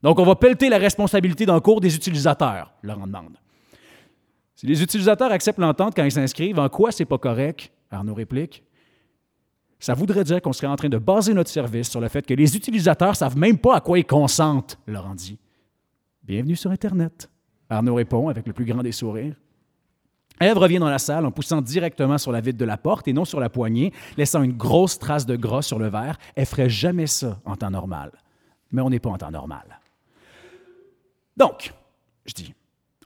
Donc, 0.01 0.19
on 0.19 0.23
va 0.23 0.35
pelleter 0.35 0.69
la 0.69 0.77
responsabilité 0.77 1.45
d'un 1.45 1.59
cours 1.59 1.81
des 1.81 1.95
utilisateurs, 1.95 2.71
leur 2.81 2.97
demande. 2.99 3.35
Si 4.59 4.67
les 4.67 4.83
utilisateurs 4.83 5.31
acceptent 5.31 5.59
l'entente 5.59 5.93
quand 5.95 6.03
ils 6.03 6.11
s'inscrivent, 6.11 6.59
en 6.59 6.67
quoi 6.67 6.91
c'est 6.91 7.05
pas 7.05 7.17
correct? 7.17 7.71
Arnaud 7.91 8.13
réplique. 8.13 8.61
Ça 9.79 9.93
voudrait 9.93 10.25
dire 10.25 10.41
qu'on 10.41 10.51
serait 10.51 10.67
en 10.67 10.75
train 10.75 10.89
de 10.89 10.97
baser 10.97 11.33
notre 11.33 11.49
service 11.49 11.89
sur 11.89 12.01
le 12.01 12.09
fait 12.09 12.25
que 12.25 12.33
les 12.33 12.57
utilisateurs 12.57 13.15
savent 13.15 13.37
même 13.37 13.57
pas 13.57 13.77
à 13.77 13.79
quoi 13.79 13.97
ils 13.97 14.05
consentent, 14.05 14.77
Laurent 14.85 15.15
dit. 15.15 15.39
Bienvenue 16.23 16.57
sur 16.57 16.71
Internet. 16.71 17.29
Arnaud 17.69 17.95
répond 17.95 18.27
avec 18.27 18.45
le 18.47 18.51
plus 18.51 18.65
grand 18.65 18.83
des 18.83 18.91
sourires. 18.91 19.37
Ève 20.41 20.57
revient 20.57 20.79
dans 20.79 20.89
la 20.89 20.99
salle 20.99 21.25
en 21.25 21.31
poussant 21.31 21.61
directement 21.61 22.17
sur 22.17 22.33
la 22.33 22.41
vitre 22.41 22.57
de 22.57 22.65
la 22.65 22.75
porte 22.75 23.07
et 23.07 23.13
non 23.13 23.23
sur 23.23 23.39
la 23.39 23.49
poignée, 23.49 23.93
laissant 24.17 24.43
une 24.43 24.57
grosse 24.57 24.99
trace 24.99 25.25
de 25.25 25.37
gras 25.37 25.61
sur 25.61 25.79
le 25.79 25.87
verre. 25.87 26.17
Elle 26.35 26.45
ferait 26.45 26.69
jamais 26.69 27.07
ça 27.07 27.39
en 27.45 27.55
temps 27.55 27.71
normal. 27.71 28.11
Mais 28.73 28.81
on 28.81 28.89
n'est 28.89 28.99
pas 28.99 29.09
en 29.09 29.17
temps 29.17 29.31
normal. 29.31 29.79
Donc, 31.37 31.71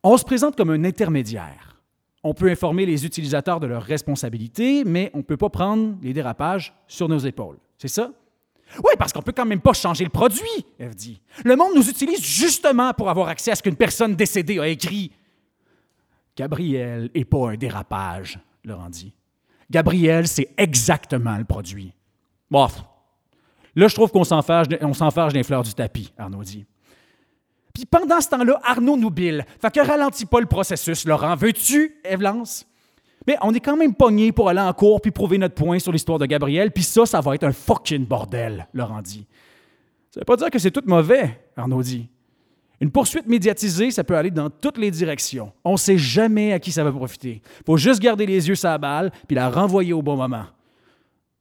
on 0.04 0.18
se 0.18 0.24
présente 0.24 0.56
comme 0.56 0.70
un 0.70 0.84
intermédiaire. 0.84 1.82
On 2.24 2.34
peut 2.34 2.50
informer 2.50 2.86
les 2.86 3.06
utilisateurs 3.06 3.60
de 3.60 3.68
leurs 3.68 3.84
responsabilités, 3.84 4.84
mais 4.84 5.12
on 5.14 5.18
ne 5.18 5.24
peut 5.24 5.38
pas 5.38 5.50
prendre 5.50 5.96
les 6.02 6.14
dérapages 6.14 6.74
sur 6.88 7.10
nos 7.10 7.20
épaules. 7.20 7.58
C'est 7.78 7.88
ça? 7.90 8.12
Oui, 8.78 8.94
parce 8.98 9.12
qu'on 9.14 9.22
peut 9.22 9.34
quand 9.34 9.46
même 9.46 9.62
pas 9.62 9.74
changer 9.74 10.04
le 10.04 10.10
produit, 10.10 10.66
Eve 10.80 10.96
dit. 10.96 11.22
Le 11.44 11.56
monde 11.56 11.74
nous 11.76 11.90
utilise 11.90 12.24
justement 12.24 12.94
pour 12.94 13.10
avoir 13.10 13.28
accès 13.28 13.52
à 13.52 13.56
ce 13.56 13.62
qu'une 13.62 13.76
personne 13.76 14.16
décédée 14.16 14.58
a 14.60 14.68
écrit. 14.68 15.12
Gabriel 16.36 17.10
n'est 17.14 17.26
pas 17.26 17.52
un 17.52 17.56
dérapage, 17.56 18.40
Laurent 18.64 18.90
dit. 18.90 19.14
Gabriel, 19.70 20.28
c'est 20.28 20.50
exactement 20.58 21.38
le 21.38 21.44
produit. 21.44 21.94
Bof. 22.50 22.84
Là, 23.76 23.88
je 23.88 23.96
trouve 23.96 24.12
qu'on 24.12 24.24
s'enfarge 24.24 24.68
des 25.34 25.44
fleurs 25.44 25.64
du 25.64 25.74
tapis, 25.74 26.14
Arnaud 26.18 26.44
dit. 26.44 26.66
Puis 27.74 27.86
pendant 27.86 28.22
ce 28.22 28.30
temps-là, 28.30 28.60
Arnaud 28.64 28.98
nous 28.98 29.10
bille. 29.10 29.44
Fait 29.60 29.72
que 29.72 29.86
ralentis 29.86 30.26
pas 30.26 30.40
le 30.40 30.46
processus, 30.46 31.06
Laurent. 31.06 31.36
Veux-tu, 31.36 31.96
Evlance? 32.04 32.68
Mais 33.26 33.38
on 33.42 33.54
est 33.54 33.60
quand 33.60 33.78
même 33.78 33.96
pogné 33.96 34.32
pour 34.32 34.50
aller 34.50 34.60
en 34.60 34.74
cours 34.74 35.02
puis 35.02 35.12
prouver 35.12 35.38
notre 35.38 35.56
point 35.56 35.80
sur 35.80 35.92
l'histoire 35.92 36.20
de 36.20 36.26
Gabriel, 36.26 36.72
puis 36.72 36.84
ça, 36.84 37.06
ça 37.06 37.22
va 37.22 37.36
être 37.36 37.46
un 37.46 37.52
fucking 37.52 38.06
bordel, 38.06 38.68
Laurent 38.74 39.02
dit. 39.02 39.26
Ça 40.12 40.20
veut 40.20 40.26
pas 40.26 40.36
dire 40.36 40.50
que 40.52 40.60
c'est 40.60 40.72
tout 40.72 40.84
mauvais, 40.86 41.40
Arnaud 41.56 41.82
dit. 41.82 42.10
Une 42.80 42.92
poursuite 42.92 43.28
médiatisée, 43.28 43.92
ça 43.92 44.04
peut 44.04 44.18
aller 44.18 44.30
dans 44.30 44.50
toutes 44.50 44.78
les 44.78 44.92
directions. 44.92 45.54
On 45.64 45.78
sait 45.78 45.98
jamais 45.98 46.52
à 46.52 46.60
qui 46.60 46.72
ça 46.72 46.84
va 46.84 46.92
profiter. 46.92 47.42
Faut 47.66 47.78
juste 47.78 48.02
garder 48.02 48.26
les 48.26 48.48
yeux 48.50 48.56
sur 48.56 48.78
balle 48.78 49.12
puis 49.26 49.36
la 49.36 49.50
renvoyer 49.50 49.94
au 49.94 50.02
bon 50.02 50.18
moment. 50.18 50.46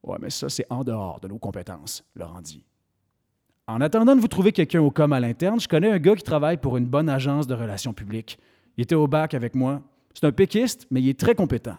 Ouais, 0.04 0.18
mais 0.20 0.30
ça, 0.30 0.48
c'est 0.48 0.66
en 0.70 0.84
dehors 0.84 1.18
de 1.20 1.28
nos 1.28 1.38
compétences, 1.38 2.04
Laurent 2.14 2.40
dit. 2.40 2.64
En 3.68 3.80
attendant 3.80 4.16
de 4.16 4.20
vous 4.20 4.26
trouver 4.26 4.50
quelqu'un 4.50 4.80
au 4.80 4.90
com 4.90 5.12
à 5.12 5.20
l'interne, 5.20 5.60
je 5.60 5.68
connais 5.68 5.88
un 5.88 5.98
gars 5.98 6.16
qui 6.16 6.24
travaille 6.24 6.56
pour 6.56 6.76
une 6.76 6.86
bonne 6.86 7.08
agence 7.08 7.46
de 7.46 7.54
relations 7.54 7.92
publiques. 7.92 8.36
Il 8.76 8.82
était 8.82 8.96
au 8.96 9.06
bac 9.06 9.34
avec 9.34 9.54
moi. 9.54 9.82
C'est 10.14 10.26
un 10.26 10.32
péquiste, 10.32 10.88
mais 10.90 11.00
il 11.00 11.08
est 11.08 11.18
très 11.18 11.36
compétent. 11.36 11.76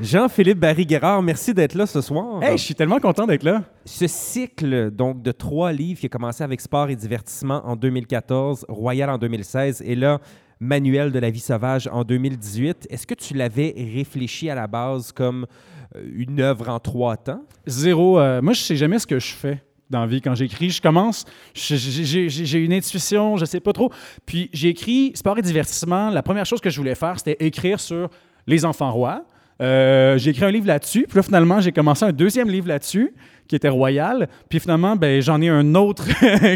Jean-Philippe 0.00 0.58
Barry-Guerrard, 0.58 1.20
merci 1.22 1.52
d'être 1.52 1.74
là 1.74 1.84
ce 1.84 2.00
soir. 2.00 2.42
Hey, 2.42 2.56
je 2.56 2.62
suis 2.62 2.74
tellement 2.74 3.00
content 3.00 3.26
d'être 3.26 3.42
là. 3.42 3.64
Ce 3.84 4.06
cycle 4.06 4.90
donc 4.90 5.20
de 5.20 5.32
trois 5.32 5.70
livres 5.72 6.00
qui 6.00 6.06
a 6.06 6.08
commencé 6.08 6.42
avec 6.42 6.62
Sport 6.62 6.88
et 6.88 6.96
divertissement 6.96 7.60
en 7.66 7.76
2014, 7.76 8.64
Royal 8.70 9.10
en 9.10 9.18
2016 9.18 9.82
et 9.84 9.96
là 9.96 10.18
Manuel 10.60 11.12
de 11.12 11.18
la 11.18 11.30
vie 11.30 11.40
sauvage 11.40 11.88
en 11.92 12.04
2018. 12.04 12.88
Est-ce 12.90 13.06
que 13.06 13.14
tu 13.14 13.34
l'avais 13.34 13.74
réfléchi 13.76 14.50
à 14.50 14.54
la 14.54 14.66
base 14.66 15.12
comme 15.12 15.46
euh, 15.96 16.02
une 16.14 16.40
œuvre 16.40 16.68
en 16.68 16.80
trois 16.80 17.16
temps? 17.16 17.42
Zéro. 17.66 18.18
Euh, 18.18 18.42
moi, 18.42 18.52
je 18.52 18.60
sais 18.60 18.76
jamais 18.76 18.98
ce 18.98 19.06
que 19.06 19.18
je 19.18 19.32
fais 19.32 19.62
dans 19.90 20.00
la 20.00 20.06
vie. 20.06 20.20
Quand 20.20 20.34
j'écris, 20.34 20.70
je 20.70 20.82
commence, 20.82 21.24
j'ai 21.54 22.58
une 22.58 22.72
intuition, 22.72 23.36
je 23.36 23.44
sais 23.44 23.60
pas 23.60 23.72
trop. 23.72 23.92
Puis 24.26 24.50
j'ai 24.52 24.68
écrit 24.68 25.12
sport 25.14 25.38
et 25.38 25.42
divertissement. 25.42 26.10
La 26.10 26.22
première 26.22 26.46
chose 26.46 26.60
que 26.60 26.70
je 26.70 26.76
voulais 26.76 26.94
faire, 26.94 27.18
c'était 27.18 27.44
écrire 27.44 27.80
sur 27.80 28.10
les 28.46 28.64
enfants 28.64 28.92
rois. 28.92 29.24
Euh, 29.60 30.18
j'ai 30.18 30.30
écrit 30.30 30.44
un 30.44 30.50
livre 30.50 30.66
là-dessus. 30.66 31.06
Puis 31.08 31.16
là, 31.16 31.22
finalement, 31.22 31.60
j'ai 31.60 31.72
commencé 31.72 32.04
un 32.04 32.12
deuxième 32.12 32.48
livre 32.48 32.68
là-dessus 32.68 33.14
qui 33.48 33.56
était 33.56 33.68
royal. 33.68 34.28
Puis 34.48 34.60
finalement, 34.60 34.94
ben, 34.94 35.20
j'en 35.20 35.40
ai 35.40 35.48
un 35.48 35.74
autre 35.74 36.04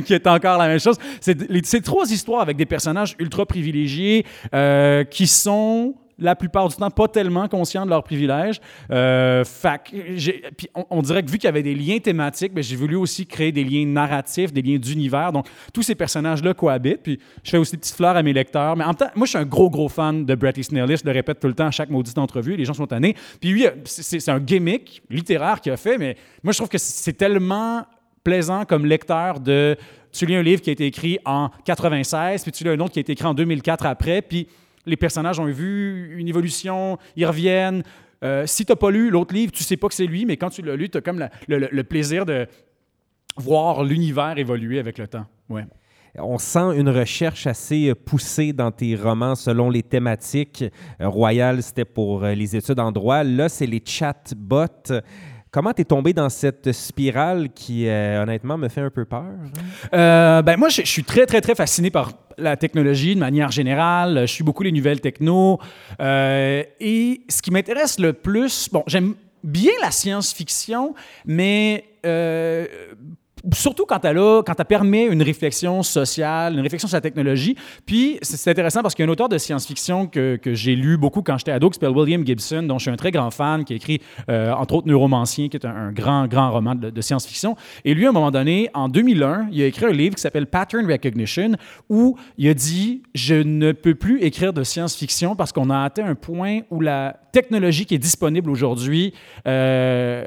qui 0.04 0.14
est 0.14 0.26
encore 0.26 0.58
la 0.58 0.68
même 0.68 0.80
chose. 0.80 0.96
C'est 1.20 1.82
trois 1.82 2.10
histoires 2.10 2.42
avec 2.42 2.56
des 2.56 2.66
personnages 2.66 3.16
ultra 3.18 3.46
privilégiés 3.46 4.24
euh, 4.54 5.04
qui 5.04 5.26
sont 5.26 5.94
la 6.22 6.36
plupart 6.36 6.68
du 6.68 6.76
temps 6.76 6.90
pas 6.90 7.08
tellement 7.08 7.48
conscients 7.48 7.84
de 7.84 7.90
leurs 7.90 8.04
privilèges. 8.04 8.60
Euh, 8.90 9.44
puis 10.56 10.68
on, 10.90 11.02
dirait 11.02 11.22
que 11.22 11.30
vu 11.30 11.38
qu'il 11.38 11.46
y 11.46 11.48
avait 11.48 11.62
des 11.62 11.74
liens 11.74 11.98
thématiques, 11.98 12.54
ben, 12.54 12.62
j'ai 12.62 12.76
voulu 12.76 12.96
aussi 12.96 13.26
créer 13.26 13.52
des 13.52 13.64
liens 13.64 13.86
narratifs, 13.86 14.52
des 14.52 14.62
liens 14.62 14.78
d'univers. 14.78 15.32
Donc 15.32 15.46
tous 15.72 15.82
ces 15.82 15.94
personnages-là 15.94 16.54
cohabitent. 16.54 17.02
Puis 17.02 17.18
je 17.42 17.50
fais 17.50 17.58
aussi 17.58 17.72
des 17.72 17.78
petites 17.78 17.96
fleurs 17.96 18.16
à 18.16 18.22
mes 18.22 18.32
lecteurs. 18.32 18.76
Mais 18.76 18.84
en 18.84 18.88
même 18.88 18.96
temps, 18.96 19.10
moi 19.14 19.26
je 19.26 19.30
suis 19.30 19.38
un 19.38 19.44
gros 19.44 19.70
gros 19.70 19.88
fan 19.88 20.24
de 20.24 20.34
Bret 20.34 20.54
Easton 20.56 20.76
Ellis. 20.76 20.98
Je 20.98 21.06
le 21.06 21.12
répète 21.12 21.40
tout 21.40 21.48
le 21.48 21.54
temps 21.54 21.66
à 21.66 21.70
chaque 21.70 21.90
maudite 21.90 22.18
entrevue. 22.18 22.56
Les 22.56 22.64
gens 22.64 22.74
sont 22.74 22.86
tannés. 22.86 23.14
Puis 23.40 23.50
lui, 23.50 23.66
c'est 23.84 24.28
un 24.28 24.40
gimmick 24.40 25.02
littéraire 25.10 25.60
qu'il 25.60 25.72
a 25.72 25.76
fait, 25.76 25.98
mais 25.98 26.16
moi 26.42 26.52
je 26.52 26.58
trouve 26.58 26.68
que 26.68 26.78
c'est 26.78 27.14
tellement 27.14 27.84
plaisant 28.24 28.64
comme 28.64 28.86
lecteur 28.86 29.40
de 29.40 29.76
tu 30.12 30.26
lis 30.26 30.36
un 30.36 30.42
livre 30.42 30.60
qui 30.60 30.70
a 30.70 30.72
été 30.74 30.86
écrit 30.86 31.18
en 31.24 31.50
96, 31.64 32.42
puis 32.42 32.52
tu 32.52 32.64
lis 32.64 32.70
un 32.70 32.80
autre 32.80 32.92
qui 32.92 32.98
a 32.98 33.00
été 33.00 33.12
écrit 33.12 33.26
en 33.26 33.34
2004 33.34 33.86
après, 33.86 34.20
puis 34.20 34.46
les 34.86 34.96
personnages 34.96 35.38
ont 35.38 35.46
vu 35.46 36.16
une 36.18 36.28
évolution, 36.28 36.98
ils 37.16 37.26
reviennent. 37.26 37.82
Euh, 38.24 38.46
si 38.46 38.64
tu 38.64 38.72
n'as 38.72 38.76
pas 38.76 38.90
lu 38.90 39.10
l'autre 39.10 39.34
livre, 39.34 39.52
tu 39.52 39.64
sais 39.64 39.76
pas 39.76 39.88
que 39.88 39.94
c'est 39.94 40.06
lui, 40.06 40.24
mais 40.26 40.36
quand 40.36 40.50
tu 40.50 40.62
l'as 40.62 40.76
lu, 40.76 40.88
tu 40.88 40.98
as 40.98 41.00
comme 41.00 41.28
le, 41.48 41.82
plaisir 41.82 42.24
de 42.24 42.46
voir 43.36 43.82
l'univers 43.82 44.38
évoluer 44.38 44.78
avec 44.78 44.98
le 44.98 45.08
temps. 45.08 45.26
On 46.18 46.36
sent 46.36 46.76
une 46.76 46.90
recherche 46.90 47.46
assez 47.46 47.94
poussée 47.94 48.52
dans 48.52 48.70
tes 48.70 48.94
romans 48.96 49.34
selon 49.34 49.70
les 49.70 49.82
thématiques. 49.82 50.62
Euh, 51.00 51.08
Royal, 51.08 51.62
c'était 51.62 51.86
pour 51.86 52.22
euh, 52.22 52.34
les 52.34 52.54
études 52.54 52.80
en 52.80 52.92
droit. 52.92 53.24
Là, 53.24 53.48
c'est 53.48 53.66
les 53.66 53.82
chatbots. 53.84 54.92
Comment 55.52 55.72
tu 55.72 55.82
es 55.82 55.84
tombé 55.84 56.14
dans 56.14 56.30
cette 56.30 56.72
spirale 56.72 57.50
qui, 57.54 57.86
honnêtement, 57.86 58.56
me 58.56 58.68
fait 58.68 58.80
un 58.80 58.90
peu 58.90 59.04
peur? 59.04 59.24
ben 59.92 60.56
moi, 60.56 60.70
je, 60.70 60.82
suis 60.82 61.04
très, 61.04 61.26
très, 61.26 61.40
très 61.42 61.54
fasciné 61.54 61.90
par 61.90 62.12
la 62.38 62.56
technologie 62.56 63.14
de 63.14 63.20
manière 63.20 63.50
générale. 63.50 64.22
Je 64.22 64.32
suis 64.32 64.44
beaucoup 64.44 64.62
les 64.62 64.72
nouvelles 64.72 65.00
techno. 65.00 65.58
Euh, 66.00 66.62
et 66.80 67.22
ce 67.28 67.42
qui 67.42 67.50
m'intéresse 67.50 67.98
le 67.98 68.12
plus, 68.12 68.68
bon, 68.70 68.82
j'aime 68.86 69.14
bien 69.44 69.72
la 69.80 69.90
science-fiction, 69.90 70.94
mais 71.26 71.84
euh, 72.06 72.66
surtout 73.52 73.86
quand 73.86 74.04
elle, 74.04 74.18
a, 74.18 74.42
permet 74.64 75.06
une 75.06 75.22
réflexion 75.22 75.82
sociale, 75.82 76.54
une 76.54 76.60
réflexion 76.60 76.88
sur 76.88 76.96
la 76.96 77.00
technologie. 77.00 77.56
Puis, 77.86 78.18
c'est 78.22 78.50
intéressant 78.50 78.82
parce 78.82 78.94
qu'il 78.94 79.04
y 79.04 79.06
a 79.06 79.08
un 79.08 79.12
auteur 79.12 79.28
de 79.28 79.38
science-fiction 79.38 80.06
que, 80.06 80.38
j'ai 80.44 80.74
lu 80.74 80.96
beaucoup 80.96 81.22
quand 81.22 81.38
j'étais 81.38 81.52
ado, 81.52 81.70
qui 81.70 81.74
s'appelle 81.74 81.96
William 81.96 82.26
Gibson, 82.26 82.62
dont 82.62 82.78
je 82.78 82.84
suis 82.84 82.90
un 82.90 82.96
très 82.96 83.10
grand 83.10 83.30
fan, 83.30 83.64
qui 83.64 83.72
a 83.72 83.76
écrit, 83.76 84.00
euh, 84.28 84.52
entre 84.52 84.74
autres, 84.74 84.88
Neuromancien, 84.88 85.48
qui 85.48 85.56
est 85.56 85.66
un, 85.66 85.92
grand, 85.92 86.26
grand 86.26 86.50
roman 86.50 86.74
de, 86.74 86.90
de 86.90 87.00
science-fiction. 87.00 87.56
Et 87.84 87.94
lui, 87.94 88.06
à 88.06 88.10
un 88.10 88.12
moment 88.12 88.30
donné, 88.30 88.68
en 88.74 88.88
2001, 88.88 89.48
il 89.52 89.62
a 89.62 89.66
écrit 89.66 89.86
un 89.86 89.92
livre 89.92 90.14
qui 90.16 90.22
s'appelle 90.22 90.46
Pattern 90.46 90.86
Recognition, 90.86 91.52
où 91.88 92.16
il 92.38 92.48
a 92.48 92.54
dit 92.54 93.02
Je 93.14 93.34
ne 93.34 93.72
peux 93.72 93.94
plus 93.94 94.22
écrire 94.22 94.52
de 94.52 94.62
science-fiction 94.62 95.36
parce 95.36 95.52
qu'on 95.52 95.70
a 95.70 95.82
atteint 95.82 96.06
un 96.06 96.14
point 96.14 96.60
où 96.70 96.80
la 96.80 97.16
technologie 97.32 97.86
qui 97.86 97.94
est 97.94 97.98
disponible 97.98 98.50
aujourd'hui 98.50 99.14
euh, 99.46 100.26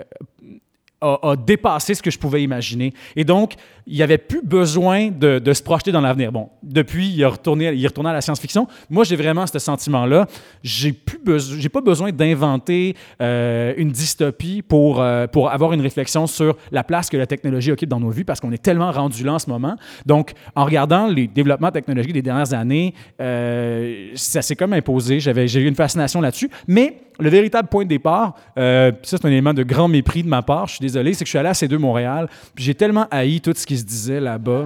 a, 1.05 1.35
dépassé 1.35 1.93
ce 1.93 2.01
que 2.01 2.11
je 2.11 2.17
pouvais 2.17 2.43
imaginer. 2.43 2.93
Et 3.15 3.23
donc, 3.23 3.53
il 3.87 3.95
n'y 3.95 4.03
avait 4.03 4.17
plus 4.17 4.41
besoin 4.41 5.09
de, 5.11 5.53
se 5.53 5.61
projeter 5.61 5.91
dans 5.91 6.01
l'avenir. 6.01 6.31
Bon, 6.31 6.49
depuis, 6.63 7.09
il 7.09 7.21
est 7.21 7.25
retourné, 7.25 7.71
il 7.73 7.83
est 7.83 7.87
retourné 7.87 8.09
à 8.09 8.13
la 8.13 8.21
science-fiction. 8.21 8.67
Moi, 8.89 9.03
j'ai 9.03 9.15
vraiment 9.15 9.45
ce 9.45 9.59
sentiment-là. 9.59 10.27
J'ai 10.63 10.91
plus 10.91 11.19
j'ai 11.59 11.69
pas 11.69 11.81
besoin 11.81 12.11
d'inventer 12.11 12.95
euh, 13.21 13.73
une 13.77 13.91
dystopie 13.91 14.61
pour, 14.61 15.01
euh, 15.01 15.27
pour 15.27 15.51
avoir 15.51 15.73
une 15.73 15.81
réflexion 15.81 16.27
sur 16.27 16.55
la 16.71 16.83
place 16.83 17.09
que 17.09 17.17
la 17.17 17.27
technologie 17.27 17.71
occupe 17.71 17.89
dans 17.89 17.99
nos 17.99 18.09
vies 18.09 18.23
parce 18.23 18.39
qu'on 18.39 18.51
est 18.51 18.61
tellement 18.61 18.91
rendu 18.91 19.23
là 19.23 19.33
en 19.33 19.39
ce 19.39 19.49
moment. 19.49 19.75
Donc, 20.05 20.33
en 20.55 20.65
regardant 20.65 21.07
les 21.07 21.27
développements 21.27 21.71
technologiques 21.71 22.13
des 22.13 22.21
dernières 22.21 22.53
années, 22.53 22.93
euh, 23.21 24.11
ça 24.15 24.41
s'est 24.41 24.55
comme 24.55 24.73
imposé. 24.73 25.19
J'avais, 25.19 25.47
j'ai 25.47 25.61
eu 25.61 25.67
une 25.67 25.75
fascination 25.75 26.21
là-dessus. 26.21 26.49
Mais 26.67 26.97
le 27.19 27.29
véritable 27.29 27.67
point 27.67 27.83
de 27.83 27.89
départ, 27.89 28.35
ça 28.55 28.91
c'est 29.03 29.25
un 29.25 29.29
élément 29.29 29.53
de 29.53 29.63
grand 29.63 29.87
mépris 29.87 30.23
de 30.23 30.27
ma 30.27 30.41
part, 30.41 30.67
je 30.67 30.75
suis 30.75 30.81
désolé, 30.81 31.13
c'est 31.13 31.23
que 31.23 31.27
je 31.27 31.31
suis 31.31 31.39
allé 31.39 31.49
à 31.49 31.53
C2 31.53 31.77
Montréal, 31.77 32.27
puis 32.53 32.63
j'ai 32.63 32.75
tellement 32.75 33.07
haï 33.11 33.41
tout 33.41 33.53
ce 33.55 33.65
qui 33.65 33.77
se 33.77 33.83
disait 33.83 34.19
là-bas. 34.19 34.65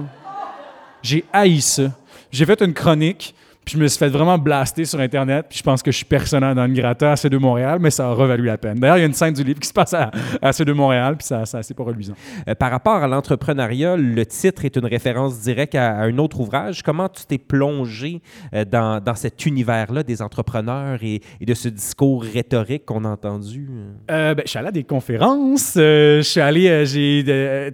J'ai 1.02 1.24
haï 1.32 1.60
ça. 1.60 1.92
J'ai 2.30 2.44
fait 2.44 2.60
une 2.62 2.74
chronique 2.74 3.34
je 3.66 3.78
me 3.78 3.86
suis 3.86 3.98
fait 3.98 4.08
vraiment 4.08 4.36
blaster 4.38 4.84
sur 4.84 4.98
Internet. 5.00 5.46
Puis 5.48 5.58
je 5.58 5.62
pense 5.62 5.82
que 5.82 5.90
je 5.90 5.96
suis 5.96 6.04
personnel 6.04 6.54
dans 6.54 6.68
grata 6.68 7.12
à 7.12 7.14
C2 7.14 7.38
Montréal, 7.38 7.78
mais 7.80 7.90
ça 7.90 8.10
aura 8.10 8.26
valu 8.26 8.44
la 8.44 8.58
peine. 8.58 8.78
D'ailleurs, 8.78 8.96
il 8.98 9.00
y 9.00 9.04
a 9.04 9.06
une 9.06 9.14
scène 9.14 9.34
du 9.34 9.44
livre 9.44 9.60
qui 9.60 9.68
se 9.68 9.72
passe 9.72 9.94
à, 9.94 10.10
à 10.42 10.50
C2 10.50 10.72
Montréal, 10.72 11.16
puis 11.16 11.26
ça, 11.26 11.46
ça 11.46 11.62
c'est 11.62 11.74
pas 11.74 11.84
reluisant. 11.84 12.14
Euh, 12.48 12.54
par 12.54 12.70
rapport 12.70 12.96
à 12.96 13.06
l'entrepreneuriat, 13.06 13.96
le 13.96 14.26
titre 14.26 14.64
est 14.64 14.76
une 14.76 14.86
référence 14.86 15.40
directe 15.40 15.74
à, 15.74 15.98
un 16.00 16.18
autre 16.18 16.40
ouvrage. 16.40 16.82
Comment 16.82 17.08
tu 17.08 17.24
t'es 17.26 17.38
plongé 17.38 18.22
euh, 18.54 18.64
dans, 18.64 19.00
dans, 19.00 19.14
cet 19.14 19.46
univers-là 19.46 20.02
des 20.02 20.22
entrepreneurs 20.22 20.98
et, 21.02 21.20
de 21.40 21.54
ce 21.54 21.68
discours 21.68 22.22
rhétorique 22.22 22.86
qu'on 22.86 23.04
a 23.04 23.08
entendu? 23.08 23.68
Euh, 24.10 24.34
ben, 24.34 24.42
je 24.44 24.50
suis 24.50 24.58
allé 24.58 24.68
à 24.68 24.72
des 24.72 24.84
conférences. 24.84 25.74
je 25.76 26.20
suis 26.22 26.40
allé, 26.40 26.84
j'ai, 26.86 27.22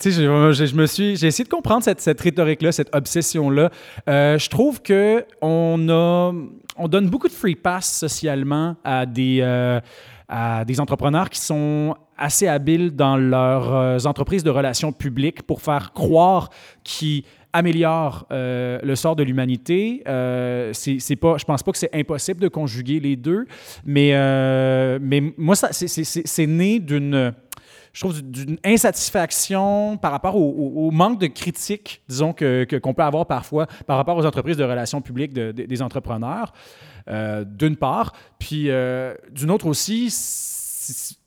tu 0.00 0.12
sais, 0.12 0.22
je, 0.22 0.76
me 0.76 0.86
suis, 0.86 1.16
j'ai 1.16 1.28
essayé 1.28 1.44
de 1.44 1.48
comprendre 1.48 1.82
cette, 1.82 2.00
cette 2.00 2.20
rhétorique-là, 2.20 2.72
cette 2.72 2.94
obsession-là. 2.94 3.70
je 4.06 4.48
trouve 4.48 4.82
que 4.82 5.24
on 5.40 5.75
on, 5.78 6.88
donne 6.88 7.08
beaucoup 7.08 7.28
de 7.28 7.32
free 7.32 7.54
pass 7.54 7.98
socialement 7.98 8.76
à 8.84 9.06
des, 9.06 9.40
euh, 9.42 9.80
entrepreneurs 10.78 11.30
qui 11.30 11.40
sont 11.40 11.94
assez 12.18 12.48
habiles 12.48 12.94
dans 12.94 13.16
leurs 13.16 13.74
euh, 13.74 13.98
entreprises 14.04 14.42
de 14.42 14.50
relations 14.50 14.92
publiques 14.92 15.42
pour 15.42 15.60
faire 15.60 15.92
croire 15.92 16.50
qu'ils 16.82 17.24
améliorent 17.52 18.26
euh, 18.32 18.78
le 18.82 18.96
sort 18.96 19.16
de 19.16 19.22
l'humanité. 19.22 20.02
Euh, 20.06 20.72
c'est 20.72 21.16
pas, 21.16 21.36
je 21.38 21.44
pense 21.44 21.62
pas 21.62 21.72
que 21.72 21.78
c'est 21.78 21.94
impossible 21.94 22.40
de 22.40 22.48
conjuguer 22.48 23.00
les 23.00 23.16
deux, 23.16 23.46
mais, 23.84 24.12
mais 25.00 25.32
moi, 25.36 25.54
c'est 25.56 26.46
né 26.46 26.78
d'une 26.78 27.32
je 27.96 28.00
trouve, 28.02 28.20
d'une 28.20 28.58
insatisfaction 28.62 29.96
par 29.96 30.12
rapport 30.12 30.36
au, 30.36 30.90
manque 30.90 31.18
de 31.18 31.28
critique, 31.28 32.02
disons, 32.10 32.34
qu'on 32.34 32.34
que, 32.66 32.92
peut 32.92 33.02
avoir 33.02 33.24
parfois 33.24 33.66
par 33.86 33.96
rapport 33.96 34.18
aux 34.18 34.26
entreprises 34.26 34.58
de 34.58 34.64
relations 34.64 35.00
publiques 35.00 35.32
des 35.32 35.80
entrepreneurs, 35.80 36.52
euh, 37.08 37.42
d'une 37.46 37.76
part. 37.76 38.12
Puis 38.38 38.68
euh, 38.68 39.14
d'une 39.32 39.50
autre 39.50 39.64
aussi, 39.64 40.10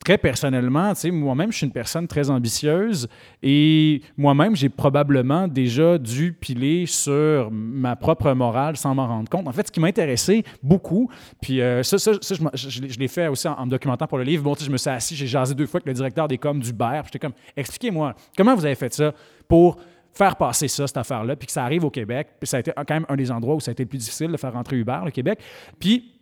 très 0.04 0.18
personnellement, 0.18 0.94
moi-même, 1.12 1.52
je 1.52 1.58
suis 1.58 1.66
une 1.66 1.72
personne 1.72 2.08
très 2.08 2.30
ambitieuse 2.30 3.08
et 3.44 4.02
moi-même, 4.18 4.56
j'ai 4.56 4.70
probablement 4.70 5.48
déjà 5.48 5.98
dû 5.98 6.34
piler 6.34 6.86
sur 6.86 7.50
ma 7.52 7.96
propre 7.96 8.32
morale 8.34 8.78
sans 8.78 8.96
m'en 8.96 9.08
rendre 9.08 9.30
compte. 9.30 9.48
En 9.48 9.52
fait, 9.52 9.68
ce 9.68 9.72
qui 9.72 9.80
m'a 9.80 9.88
intéressé 9.88 10.44
beaucoup, 10.64 11.10
puis 11.42 11.62
euh, 11.62 11.84
ça, 11.84 11.98
je, 11.98 13.00
l'ai 13.00 13.08
fait 13.08 13.28
aussi 13.28 13.48
en, 13.48 13.66
me 13.66 13.72
documentant 13.72 14.08
pour 14.08 14.18
le 14.18 14.24
livre. 14.24 14.44
Bon, 14.44 14.56
je 14.60 14.70
me 14.70 14.78
suis 14.78 14.90
assis, 14.90 15.16
j'ai 15.16 15.28
jasé 15.28 15.54
deux 15.54 15.66
fois 15.66 15.80
avec 15.80 15.88
le 15.88 15.94
directeur 15.94 16.28
des 16.28 16.38
coms 16.38 16.60
d'Uber. 16.60 17.02
J'étais 17.06 17.20
comme, 17.20 17.34
expliquez-moi, 17.56 18.16
comment 18.38 18.56
vous 18.56 18.66
avez 18.66 18.76
fait 18.76 18.94
ça 18.94 19.14
pour 19.48 19.78
faire 20.14 20.36
passer 20.36 20.68
ça, 20.68 20.88
cette 20.88 20.98
affaire-là, 20.98 21.36
puis 21.36 21.46
que 21.48 21.52
ça 21.52 21.64
arrive 21.64 21.86
au 21.86 21.90
Québec. 21.90 22.28
Puis 22.40 22.48
ça 22.48 22.58
a 22.58 22.60
été 22.60 22.72
quand 22.76 22.94
même 22.94 23.06
un 23.10 23.16
des 23.16 23.32
endroits 23.32 23.56
où 23.56 23.60
ça 23.60 23.72
a 23.72 23.74
été 23.74 23.84
le 23.84 23.90
plus 23.90 24.00
difficile 24.00 24.32
de 24.32 24.38
faire 24.38 24.54
rentrer 24.54 24.78
Uber, 24.78 25.00
le 25.06 25.12
Québec. 25.12 25.40
Puis 25.80 26.19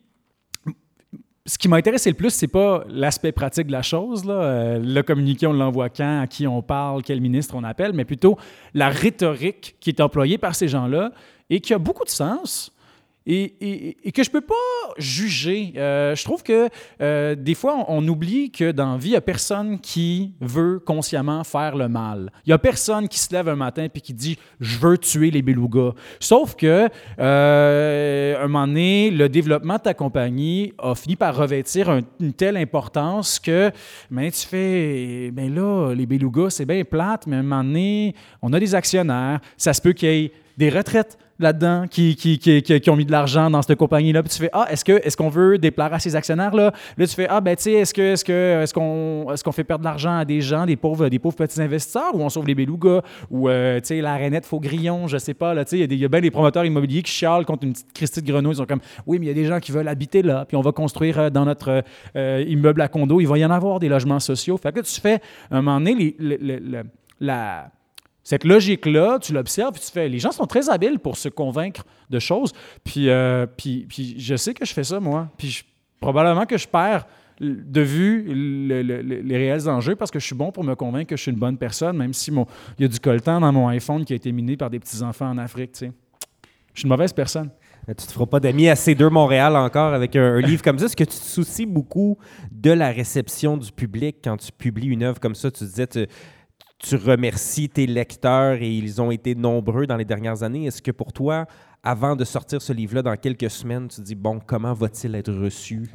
ce 1.48 1.58
qui 1.58 1.70
m'a 1.70 1.80
le 1.80 2.14
plus, 2.14 2.32
c'est 2.32 2.48
pas 2.48 2.84
l'aspect 2.90 3.32
pratique 3.32 3.68
de 3.68 3.72
la 3.72 3.82
chose, 3.82 4.24
euh, 4.28 4.80
le 4.80 5.02
communiqué, 5.02 5.48
on 5.48 5.54
l'envoie 5.54 5.90
quand, 5.90 6.22
à 6.22 6.28
qui 6.28 6.46
on 6.46 6.62
parle, 6.62 7.04
quel 7.04 7.22
ministre 7.22 7.56
on 7.56 7.64
appelle, 7.64 7.94
mais 7.94 8.04
plutôt 8.04 8.38
la 8.74 8.90
rhétorique 8.90 9.78
qui 9.80 9.90
est 9.90 10.02
employée 10.02 10.38
par 10.38 10.56
ces 10.56 10.68
gens-là 10.68 11.12
et 11.50 11.62
qui 11.62 11.74
a 11.74 11.80
beaucoup 11.80 12.04
de 12.04 12.10
sens, 12.10 12.74
et, 13.28 14.12
que 14.14 14.24
je 14.24 14.30
ne 14.30 14.32
peux 14.32 14.42
pas 14.42 14.56
juger. 14.98 15.74
Euh, 15.76 16.16
je 16.16 16.24
trouve 16.24 16.44
que 16.44 16.70
euh, 17.02 17.36
des 17.36 17.56
fois, 17.56 17.86
on, 17.88 18.08
oublie 18.08 18.52
que 18.52 18.72
dans 18.72 18.94
la 18.94 18.98
vie, 18.98 19.10
il 19.10 19.12
n'y 19.12 19.18
a 19.18 19.22
personne 19.22 19.80
qui 19.80 20.34
veut 20.40 20.80
consciemment 20.80 21.44
faire 21.44 21.76
le 21.76 21.90
mal. 21.90 22.32
Il 22.46 22.50
n'y 22.50 22.54
a 22.54 22.58
personne 22.58 23.08
qui 23.10 23.20
se 23.20 23.34
lève 23.34 23.50
un 23.50 23.56
matin 23.56 23.88
et 23.94 24.02
qui 24.02 24.14
dit 24.14 24.38
«je 24.62 24.80
veux 24.80 24.98
tuer 24.98 25.30
les 25.30 25.42
belugas». 25.42 25.92
Sauf 26.20 26.56
que, 26.56 26.90
euh, 27.20 28.44
un 28.44 28.48
moment 28.48 28.68
donné, 28.68 29.12
le 29.12 29.28
développement 29.28 29.76
de 29.76 29.82
ta 29.82 29.94
compagnie 29.94 30.74
a 30.78 30.96
fini 30.96 31.16
par 31.16 31.36
revêtir 31.36 31.90
une 32.20 32.34
telle 32.34 32.56
importance 32.56 33.40
que 33.40 33.72
ben, 34.10 34.32
tu 34.32 34.48
fais 34.48 35.32
«ben 35.34 35.54
là, 35.54 35.94
les 35.94 36.06
belugas, 36.06 36.52
c'est 36.52 36.66
bien 36.66 36.84
plate, 36.86 37.28
mais 37.28 37.36
à 37.36 37.40
un 37.40 37.44
moment 37.44 37.64
donné, 37.64 38.16
on 38.42 38.54
a 38.54 38.60
des 38.60 38.74
actionnaires, 38.74 39.42
ça 39.58 39.74
se 39.74 39.82
peut 39.82 39.94
qu'il 39.94 40.10
y 40.10 40.26
ait 40.26 40.32
des 40.58 40.70
retraites 40.70 41.18
là-dedans 41.40 41.86
qui, 41.90 42.16
qui, 42.16 42.40
qui, 42.40 42.62
qui, 42.62 42.90
ont 42.90 42.96
mis 42.96 43.06
de 43.06 43.12
l'argent 43.12 43.50
dans 43.50 43.62
cette 43.62 43.78
compagnie-là. 43.78 44.24
Puis 44.24 44.32
tu 44.32 44.40
fais, 44.40 44.50
ah, 44.54 44.68
est-ce 44.70 44.84
qu'on 44.84 44.98
est 44.98 45.16
qu'on 45.16 45.30
veut 45.30 45.58
déplaire 45.58 45.94
à 45.94 46.00
ces 46.00 46.16
actionnaires-là? 46.16 46.72
Là, 46.98 47.08
tu 47.08 47.14
fais, 47.14 47.28
ah, 47.30 47.42
ben, 47.42 47.56
tu 47.56 47.64
sais, 47.64 47.74
est-ce 47.74 47.94
que, 47.94 48.64
est 48.64 48.74
qu'on 48.74 49.32
est 49.32 49.44
qu'on 49.44 49.52
fait 49.52 49.64
perdre 49.64 49.84
de 49.84 49.88
l'argent 49.88 50.18
à 50.18 50.26
des 50.26 50.42
gens, 50.42 50.66
des 50.66 50.76
pauvres, 50.76 51.10
des 51.10 51.20
pauvres 51.20 51.36
petits 51.36 51.62
investisseurs, 51.62 52.16
ou 52.16 52.22
on 52.22 52.30
sauve 52.30 52.48
les 52.48 52.56
belugas, 52.56 53.02
ou, 53.30 53.50
euh, 53.50 53.80
tu 53.80 53.88
sais, 53.88 54.02
la 54.02 54.18
Renette 54.18 54.46
Faux-Grillon, 54.46 55.08
je 55.08 55.18
sais 55.18 55.34
pas, 55.34 55.54
là, 55.54 55.66
tu 55.66 55.78
sais, 55.78 55.84
il 55.84 55.94
y, 55.94 56.06
a 56.06 56.08
bien 56.08 56.22
des 56.22 56.32
promoteurs 56.32 56.66
immobiliers 56.66 57.04
qui 57.04 57.12
chialent 57.12 57.46
contre 57.46 57.66
une 57.66 57.74
petite 57.74 57.94
Christie 57.94 58.22
de 58.22 58.32
Grenouille. 58.32 58.54
Ils 58.54 58.58
sont 58.58 58.66
comme, 58.66 58.82
oui, 59.06 59.20
mais 59.20 59.28
il 59.28 59.30
y 59.30 59.32
a 59.32 59.36
des 59.36 59.46
gens 59.46 59.60
qui 59.60 59.72
veulent 59.72 59.88
habiter 59.88 60.22
là, 60.22 60.46
puis 60.46 60.58
on 60.58 60.62
va 60.62 60.72
construire 60.72 61.20
euh, 61.20 61.30
dans 61.30 61.46
notre 61.46 61.84
euh, 62.16 62.46
immeuble 62.48 62.82
à 62.82 62.88
condo, 62.88 63.20
il 63.20 63.28
va 63.28 63.38
y 63.38 63.46
en 63.46 63.52
avoir 63.52 63.80
des 63.80 63.90
logements 63.90 64.20
sociaux. 64.20 64.58
Fait 64.58 64.72
que 64.72 64.80
tu 64.80 65.00
fais, 65.00 65.20
un 65.52 65.62
moment 65.62 65.80
donné, 65.80 66.16
la 67.20 67.70
cette 68.28 68.44
logique-là, 68.44 69.20
tu 69.20 69.32
l'observes, 69.32 69.80
tu 69.80 69.90
fais. 69.90 70.10
Les 70.10 70.20
gens 70.20 70.34
sont 70.34 70.48
très 70.48 70.70
habiles 70.70 71.00
pour 71.00 71.16
se 71.16 71.30
convaincre 71.30 71.86
de 72.10 72.20
choses. 72.20 72.52
Puis, 72.84 73.10
euh, 73.10 73.46
puis, 73.46 73.86
puis 73.88 74.16
je 74.20 74.36
sais 74.36 74.54
que 74.54 74.66
je 74.66 74.74
fais 74.74 74.84
ça, 74.84 75.00
moi. 75.00 75.30
Puis 75.38 75.64
probablement 76.02 76.46
que 76.46 76.58
je 76.58 76.68
perds 76.68 77.08
de 77.40 77.82
vue 77.82 78.34
les 79.24 79.38
réels 79.38 79.70
enjeux 79.70 79.96
parce 79.96 80.12
que 80.12 80.20
je 80.20 80.26
suis 80.26 80.36
bon 80.36 80.52
pour 80.52 80.66
me 80.66 80.76
convaincre 80.76 81.08
que 81.08 81.16
je 81.16 81.22
suis 81.22 81.32
une 81.32 81.40
bonne 81.40 81.58
personne, 81.58 81.96
même 81.96 82.12
si 82.12 82.30
il 82.30 82.82
y 82.82 82.84
a 82.84 82.90
du 82.90 83.00
coltan 83.00 83.40
dans 83.40 83.54
mon 83.54 83.70
iPhone 83.70 84.04
qui 84.04 84.12
a 84.12 84.18
été 84.18 84.34
miné 84.34 84.58
par 84.58 84.70
des 84.70 84.80
petits-enfants 84.80 85.30
en 85.30 85.38
Afrique. 85.38 85.72
Tu 85.72 85.86
sais. 85.86 85.92
Je 86.74 86.82
suis 86.82 86.84
une 86.86 86.90
mauvaise 86.90 87.14
personne. 87.14 87.50
Tu 87.88 87.96
te 87.96 88.12
feras 88.12 88.26
pas 88.26 88.42
d'amis 88.42 88.68
à 88.68 88.74
C2 88.74 89.10
Montréal 89.10 89.56
encore 89.56 89.94
avec 89.94 90.18
un, 90.18 90.42
livre 90.42 90.62
comme 90.62 90.78
ça. 90.80 90.88
Est-ce 90.88 90.98
que 90.98 91.06
tu 91.06 91.18
te 91.18 91.24
soucies 91.24 91.66
beaucoup 91.66 92.18
de 92.52 92.72
la 92.72 92.90
réception 92.90 93.56
du 93.56 93.72
public 93.72 94.18
quand 94.22 94.36
tu 94.36 94.52
publies 94.52 94.88
une 94.88 95.04
œuvre 95.04 95.22
comme 95.22 95.36
ça? 95.36 95.50
Tu 95.50 95.64
disais, 95.64 95.88
remercies 96.92 97.70
tes 97.70 97.88
lecteurs 97.88 98.62
et 98.62 98.70
ils 98.70 99.02
ont 99.02 99.12
été 99.12 99.36
nombreux 99.36 99.88
dans 99.88 99.98
les 99.98 100.06
dernières 100.06 100.44
années. 100.44 100.66
Est-ce 100.66 100.82
que 100.82 100.92
pour 100.92 101.12
toi, 101.12 101.46
avant 101.84 102.16
de 102.16 102.24
sortir 102.24 102.62
ce 102.62 102.74
livre-là 102.74 103.02
dans 103.02 103.16
quelques 103.16 103.50
semaines, 103.50 103.88
tu 103.88 103.98
te 103.98 104.02
dis, 104.02 104.16
bon, 104.16 104.40
comment 104.46 104.74
va-t-il 104.74 105.16
être 105.16 105.34
reçu? 105.34 105.90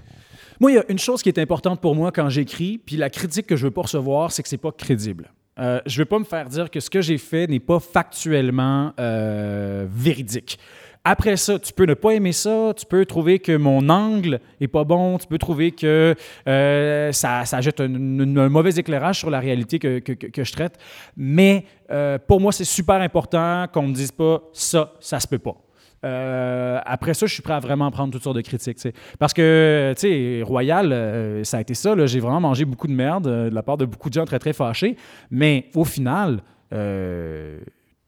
Moi, 0.60 0.72
il 0.72 0.74
y 0.74 0.78
a 0.78 0.84
une 0.88 0.98
chose 0.98 1.22
qui 1.22 1.28
est 1.28 1.38
importante 1.38 1.80
pour 1.80 1.94
moi 1.94 2.12
quand 2.12 2.28
j'écris, 2.28 2.78
puis 2.78 2.96
la 2.96 3.10
critique 3.10 3.46
que 3.46 3.56
je 3.56 3.66
veux 3.66 3.70
pas 3.70 3.82
recevoir, 3.82 4.32
c'est 4.32 4.42
que 4.42 4.48
c'est 4.48 4.58
pas 4.58 4.72
crédible. 4.72 5.32
Euh, 5.58 5.80
je 5.86 5.98
ne 5.98 6.02
veux 6.02 6.08
pas 6.08 6.18
me 6.18 6.24
faire 6.24 6.48
dire 6.48 6.70
que 6.70 6.80
ce 6.80 6.88
que 6.88 7.02
j'ai 7.02 7.18
fait 7.18 7.46
n'est 7.46 7.60
pas 7.60 7.78
factuellement 7.78 8.92
euh, 8.98 9.86
véridique. 9.88 10.58
Après 11.04 11.36
ça, 11.36 11.58
tu 11.58 11.72
peux 11.72 11.84
ne 11.84 11.94
pas 11.94 12.12
aimer 12.12 12.30
ça, 12.30 12.72
tu 12.76 12.86
peux 12.86 13.04
trouver 13.04 13.40
que 13.40 13.56
mon 13.56 13.88
angle 13.88 14.38
est 14.60 14.68
pas 14.68 14.84
bon, 14.84 15.18
tu 15.18 15.26
peux 15.26 15.38
trouver 15.38 15.72
que 15.72 16.14
euh, 16.46 17.12
ça, 17.12 17.60
jette 17.60 17.80
un, 17.80 17.88
mauvais 17.88 18.70
éclairage 18.70 19.18
sur 19.18 19.28
la 19.28 19.40
réalité 19.40 19.80
que, 19.80 20.00
je 20.44 20.52
traite. 20.52 20.78
Mais 21.16 21.64
euh, 21.90 22.18
pour 22.24 22.40
moi, 22.40 22.52
c'est 22.52 22.64
super 22.64 23.00
important 23.00 23.66
qu'on 23.72 23.82
ne 23.82 23.88
me 23.88 23.94
dise 23.94 24.12
pas 24.12 24.42
ça, 24.52 24.92
ça 25.00 25.18
se 25.18 25.26
peut 25.26 25.40
pas. 25.40 25.56
Euh, 26.04 26.80
après 26.84 27.14
ça, 27.14 27.26
je 27.26 27.34
suis 27.34 27.42
prêt 27.42 27.54
à 27.54 27.60
vraiment 27.60 27.90
prendre 27.90 28.12
toutes 28.12 28.22
sortes 28.22 28.36
de 28.36 28.42
critiques. 28.42 28.78
Parce 29.18 29.32
que, 29.32 29.94
tu 29.96 30.00
sais, 30.02 30.42
Royal, 30.44 31.44
ça 31.44 31.56
a 31.56 31.60
été 31.62 31.74
ça. 31.74 31.96
J'ai 32.06 32.20
vraiment 32.20 32.40
mangé 32.40 32.64
beaucoup 32.64 32.86
de 32.86 32.94
merde 32.94 33.24
de 33.24 33.54
la 33.54 33.62
part 33.64 33.76
de 33.76 33.86
beaucoup 33.86 34.08
de 34.08 34.14
gens 34.14 34.24
très, 34.24 34.38
très 34.38 34.52
fâchés. 34.52 34.96
Mais 35.32 35.68
au 35.74 35.84
final, 35.84 36.42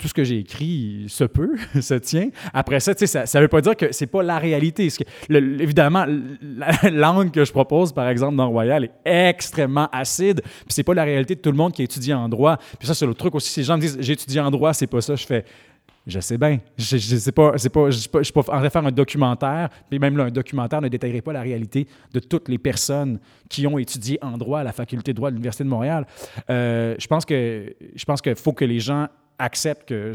tout 0.05 0.09
ce 0.09 0.13
que 0.13 0.23
j'ai 0.23 0.41
écrit 0.41 1.07
se 1.09 1.25
peut, 1.25 1.57
se 1.81 1.95
tient. 1.95 2.29
Après 2.53 2.79
ça, 2.79 2.93
ça 2.95 3.39
ne 3.39 3.45
veut 3.45 3.49
pas 3.49 3.63
dire 3.63 3.75
que 3.75 3.91
c'est 3.91 4.07
pas 4.07 4.23
la 4.23 4.39
réalité. 4.39 4.87
Que, 4.89 5.63
évidemment, 5.63 6.05
la 6.43 6.91
langue 6.91 7.31
que 7.31 7.43
je 7.43 7.51
propose, 7.51 7.91
par 7.91 8.07
exemple, 8.11 8.37
dans 8.37 8.51
Royal, 8.51 8.85
est 8.85 9.29
extrêmement 9.31 9.89
acide. 9.93 10.43
Puis 10.43 10.67
c'est 10.69 10.83
pas 10.83 10.93
la 10.93 11.05
réalité 11.05 11.37
de 11.37 11.41
tout 11.41 11.51
le 11.51 11.57
monde 11.57 11.73
qui 11.73 11.83
étudie 11.83 12.13
en 12.13 12.29
droit. 12.29 12.59
Puis 12.79 12.87
ça, 12.87 12.93
c'est 12.93 13.07
le 13.07 13.15
truc 13.15 13.35
aussi. 13.35 13.49
Si 13.49 13.61
les 13.61 13.65
gens 13.65 13.77
me 13.77 13.81
disent 13.81 13.97
j'ai 13.99 14.13
étudié 14.13 14.43
en 14.43 14.51
droit, 14.51 14.75
c'est 14.75 14.87
pas 14.87 15.01
ça, 15.01 15.17
je 15.17 15.25
fais. 15.25 15.47
Je 16.07 16.21
sais 16.21 16.37
bien. 16.37 16.59
Je 16.77 16.97
ne 16.97 17.19
sais 17.19 17.33
pas, 17.33 17.55
c'est 17.57 17.71
pas, 17.71 17.89
je 17.89 18.31
en 18.37 18.43
train 18.43 18.69
faire 18.69 18.87
un 18.87 18.93
documentaire, 18.93 19.71
mais 19.91 19.99
même 19.99 20.19
là, 20.19 20.25
un 20.25 20.31
documentaire 20.31 20.83
ne 20.83 20.89
détaillerait 20.89 21.23
pas 21.23 21.33
la 21.33 21.41
réalité 21.41 21.89
de 22.13 22.21
toutes 22.21 22.51
les 22.51 22.59
personnes 22.59 23.19
qui 23.49 23.67
ont 23.67 23.79
étudié 23.79 24.19
en 24.21 24.37
droit 24.37 24.61
à 24.61 24.65
la 24.65 24.73
faculté 24.73 25.13
de 25.13 25.17
droit 25.17 25.31
de 25.31 25.37
l'Université 25.37 25.65
de 25.65 25.71
Montréal. 25.71 26.07
Euh, 26.51 26.95
je 26.99 27.07
pense 27.07 27.25
que 27.25 27.75
je 27.97 28.05
pense 28.05 28.21
qu'il 28.21 28.37
faut 28.37 28.53
que 28.53 28.67
les 28.67 28.81
gens 28.81 29.09
accepte 29.39 29.89
que 29.89 30.13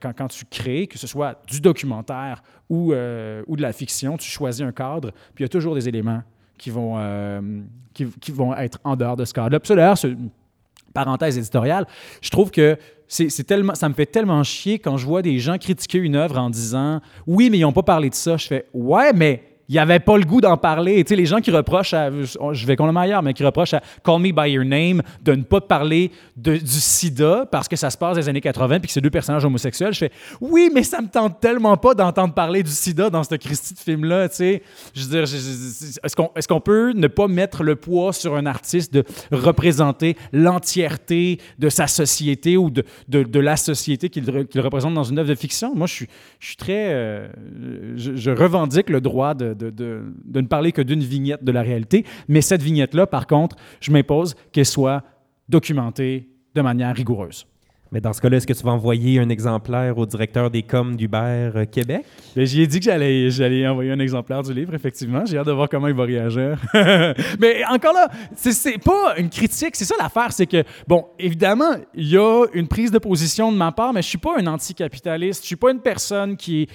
quand, 0.00 0.28
tu 0.28 0.44
crées, 0.44 0.86
que 0.86 0.98
ce 0.98 1.06
soit 1.06 1.40
du 1.46 1.60
documentaire 1.60 2.42
ou, 2.68 2.92
euh, 2.92 3.42
ou 3.46 3.56
de 3.56 3.62
la 3.62 3.72
fiction, 3.72 4.16
tu 4.16 4.30
choisis 4.30 4.62
un 4.62 4.72
cadre, 4.72 5.12
puis 5.34 5.42
il 5.42 5.42
y 5.42 5.46
a 5.46 5.48
toujours 5.48 5.74
des 5.74 5.88
éléments 5.88 6.22
qui 6.56 6.70
vont, 6.70 6.94
euh, 6.96 7.40
qui, 7.92 8.32
vont 8.32 8.54
être 8.54 8.78
en 8.84 8.96
dehors 8.96 9.16
de 9.16 9.24
ce 9.24 9.34
cadre-là. 9.34 9.60
Puis 9.60 9.68
ça, 9.68 9.74
d'ailleurs, 9.74 9.98
parenthèse 10.94 11.38
éditoriale, 11.38 11.86
je 12.20 12.30
trouve 12.30 12.50
que 12.50 12.78
c'est 13.08 13.44
tellement, 13.46 13.74
ça 13.74 13.88
me 13.88 13.94
fait 13.94 14.06
tellement 14.06 14.42
chier 14.42 14.78
quand 14.78 14.96
je 14.96 15.04
vois 15.04 15.20
des 15.20 15.38
gens 15.38 15.58
critiquer 15.58 15.98
une 15.98 16.16
œuvre 16.16 16.38
en 16.38 16.48
disant 16.48 17.00
«Oui, 17.26 17.50
mais 17.50 17.58
ils 17.58 17.62
n'ont 17.62 17.72
pas 17.72 17.82
parlé 17.82 18.08
de 18.08 18.14
ça.» 18.14 18.36
Je 18.38 18.46
fais 18.46 18.66
«Ouais, 18.72 19.12
mais 19.12 19.51
il 19.72 19.78
avait 19.78 20.00
pas 20.00 20.18
le 20.18 20.24
goût 20.24 20.42
d'en 20.42 20.58
parler. 20.58 21.02
Tu 21.02 21.08
sais, 21.08 21.16
les 21.16 21.24
gens 21.24 21.40
qui 21.40 21.50
reprochent 21.50 21.94
à, 21.94 22.10
je 22.10 22.66
vais 22.66 22.76
complètement 22.76 23.00
ailleurs, 23.00 23.22
mais 23.22 23.32
qui 23.32 23.42
reprochent 23.42 23.72
à 23.72 23.80
Call 24.04 24.20
Me 24.20 24.30
By 24.30 24.50
Your 24.50 24.66
Name 24.66 25.00
de 25.22 25.34
ne 25.34 25.42
pas 25.42 25.62
parler 25.62 26.10
du 26.36 26.58
sida 26.66 27.46
parce 27.50 27.68
que 27.68 27.76
ça 27.76 27.88
se 27.88 27.96
passe 27.96 28.18
les 28.18 28.28
années 28.28 28.42
80 28.42 28.80
puis 28.80 28.88
que 28.88 28.92
c'est 28.92 29.00
deux 29.00 29.08
personnages 29.08 29.46
homosexuels, 29.46 29.94
je 29.94 29.98
fais 29.98 30.12
oui, 30.42 30.70
mais 30.74 30.82
ça 30.82 31.00
me 31.00 31.08
tente 31.08 31.40
tellement 31.40 31.78
pas 31.78 31.94
d'entendre 31.94 32.34
parler 32.34 32.62
du 32.62 32.70
sida 32.70 33.08
dans 33.08 33.24
ce 33.24 33.34
Christie 33.36 33.72
de 33.72 33.78
film-là. 33.78 34.28
Tu 34.28 34.36
sais, 34.36 34.62
je 34.94 35.04
veux 35.04 35.08
dire, 35.08 35.22
est-ce 35.22 36.48
qu'on 36.48 36.60
peut 36.60 36.92
ne 36.94 37.06
pas 37.06 37.26
mettre 37.26 37.62
le 37.62 37.76
poids 37.76 38.12
sur 38.12 38.36
un 38.36 38.44
artiste 38.44 38.92
de 38.92 39.04
représenter 39.30 40.18
l'entièreté 40.34 41.38
de 41.58 41.70
sa 41.70 41.86
société 41.86 42.58
ou 42.58 42.68
de, 42.68 42.84
de, 43.08 43.22
de 43.22 43.40
la 43.40 43.56
société 43.56 44.10
qu'il 44.10 44.28
représente 44.60 44.92
dans 44.92 45.04
une 45.04 45.18
œuvre 45.18 45.30
de 45.30 45.34
fiction? 45.34 45.74
Moi, 45.74 45.86
je 45.86 45.94
suis, 45.94 46.08
je 46.40 46.46
suis 46.48 46.56
très. 46.56 46.92
Euh, 46.92 47.28
je, 47.96 48.30
revendique 48.30 48.90
le 48.90 49.00
droit 49.00 49.34
de, 49.34 49.61
ne 49.70 50.46
parler 50.46 50.72
que 50.72 50.82
d'une 50.82 51.02
vignette 51.02 51.44
de 51.44 51.52
la 51.52 51.62
réalité. 51.62 52.04
Mais 52.28 52.40
cette 52.40 52.62
vignette-là, 52.62 53.06
par 53.06 53.26
contre, 53.26 53.56
je 53.80 53.90
m'impose 53.90 54.34
qu'elle 54.52 54.66
soit 54.66 55.02
documentée 55.48 56.28
de 56.54 56.60
manière 56.60 56.94
rigoureuse. 56.94 57.46
Mais 57.92 58.00
dans 58.00 58.14
ce 58.14 58.22
cas-là, 58.22 58.38
est-ce 58.38 58.46
que 58.46 58.54
tu 58.54 58.64
vas 58.64 58.70
envoyer 58.70 59.20
un 59.20 59.28
exemplaire 59.28 59.98
au 59.98 60.06
directeur 60.06 60.50
des 60.50 60.62
coms 60.62 60.96
d'Uber 60.96 61.50
euh, 61.54 61.66
Québec? 61.66 62.06
Ben, 62.34 62.46
j'y 62.46 62.62
ai 62.62 62.66
dit 62.66 62.78
que 62.78 62.86
j'allais, 62.86 63.30
j'allais 63.30 63.68
envoyer 63.68 63.90
un 63.92 63.98
exemplaire 63.98 64.42
du 64.42 64.54
livre, 64.54 64.74
effectivement. 64.74 65.26
J'ai 65.26 65.36
hâte 65.36 65.46
de 65.46 65.52
voir 65.52 65.68
comment 65.68 65.88
il 65.88 65.94
va 65.94 66.04
réagir. 66.04 66.58
Mais 67.38 67.62
encore 67.68 67.92
là, 67.92 68.08
c'est, 68.34 68.52
c'est 68.52 68.78
pas 68.78 69.18
une 69.18 69.28
critique. 69.28 69.76
C'est 69.76 69.84
ça 69.84 69.94
l'affaire. 70.00 70.32
C'est 70.32 70.46
que, 70.46 70.64
bon, 70.88 71.04
évidemment, 71.18 71.74
il 71.94 72.08
y 72.08 72.16
a 72.16 72.46
une 72.54 72.66
prise 72.66 72.90
de 72.90 72.98
position 72.98 73.52
de 73.52 73.58
ma 73.58 73.72
part, 73.72 73.92
mais 73.92 74.00
je 74.00 74.08
suis 74.08 74.18
pas 74.18 74.38
un 74.38 74.46
anticapitaliste. 74.46 75.42
Je 75.42 75.48
suis 75.48 75.56
pas 75.56 75.70
une 75.70 75.80
personne 75.80 76.38
qui, 76.38 76.68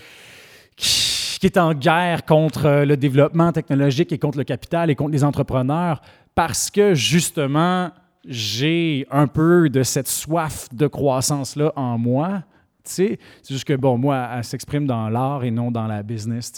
qui 0.76 1.07
qui 1.40 1.48
est 1.48 1.58
en 1.58 1.74
guerre 1.74 2.26
contre 2.26 2.66
euh, 2.66 2.86
le 2.86 2.98
développement 2.98 3.52
technologique 3.52 4.12
et 4.12 4.20
contre 4.20 4.38
le 4.38 4.44
capital 4.44 4.90
et 4.90 4.96
contre 4.96 5.12
les 5.12 5.24
entrepreneurs 5.24 6.02
parce 6.36 6.70
que 6.70 6.94
justement, 6.94 7.90
j'ai 8.28 9.08
un 9.10 9.28
peu 9.28 9.70
de 9.70 9.82
cette 9.84 10.08
soif 10.08 10.68
de 10.72 10.86
croissance-là 10.86 11.74
en 11.76 11.98
moi. 11.98 12.44
C'est 12.84 13.18
juste 13.50 13.66
que, 13.66 13.74
bon, 13.74 13.98
moi, 13.98 14.30
elle 14.36 14.44
s'exprime 14.44 14.86
dans 14.86 15.10
l'art 15.10 15.44
et 15.44 15.52
non 15.52 15.72
dans 15.72 15.88
la 15.88 16.04
business. 16.04 16.54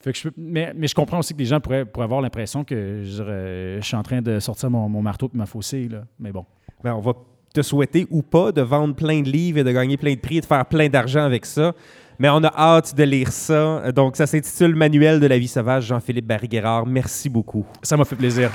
Fait 0.00 0.12
que 0.12 0.28
mais, 0.36 0.74
je 0.82 0.94
comprends 0.94 1.20
aussi 1.20 1.32
que 1.32 1.38
les 1.38 1.46
gens 1.46 1.60
pourraient, 1.60 1.84
pourraient 1.84 2.04
avoir 2.04 2.20
l'impression 2.20 2.64
que 2.64 3.02
je, 3.04 3.78
suis 3.80 3.96
en 3.96 4.02
train 4.02 4.20
de 4.20 4.40
sortir 4.40 4.68
mon, 4.68 4.88
mon 4.88 5.00
marteau 5.00 5.30
et 5.32 5.36
ma 5.38 5.46
faucille. 5.46 5.88
Là. 5.88 6.02
Mais 6.18 6.32
bon. 6.32 6.44
Ben, 6.82 6.94
on 6.94 7.00
va 7.00 7.12
te 7.54 7.62
souhaiter 7.62 8.06
ou 8.10 8.22
pas 8.22 8.52
de 8.52 8.62
vendre 8.62 8.94
plein 8.94 9.22
de 9.22 9.28
livres 9.28 9.58
et 9.58 9.64
de 9.64 9.72
gagner 9.72 9.96
plein 9.96 10.14
de 10.14 10.20
prix 10.20 10.38
et 10.38 10.40
de 10.40 10.46
faire 10.46 10.66
plein 10.66 10.88
d'argent 10.88 11.22
avec 11.22 11.46
ça. 11.46 11.72
Mais 12.20 12.28
on 12.28 12.44
a 12.44 12.52
hâte 12.54 12.94
de 12.94 13.02
lire 13.02 13.32
ça. 13.32 13.90
Donc, 13.92 14.14
ça 14.14 14.26
s'intitule 14.26 14.74
Manuel 14.74 15.20
de 15.20 15.26
la 15.26 15.38
vie 15.38 15.48
sauvage, 15.48 15.86
Jean-Philippe 15.86 16.26
Barry-Guerrard. 16.26 16.84
Merci 16.84 17.30
beaucoup. 17.30 17.64
Ça 17.82 17.96
m'a 17.96 18.04
fait 18.04 18.14
plaisir. 18.14 18.50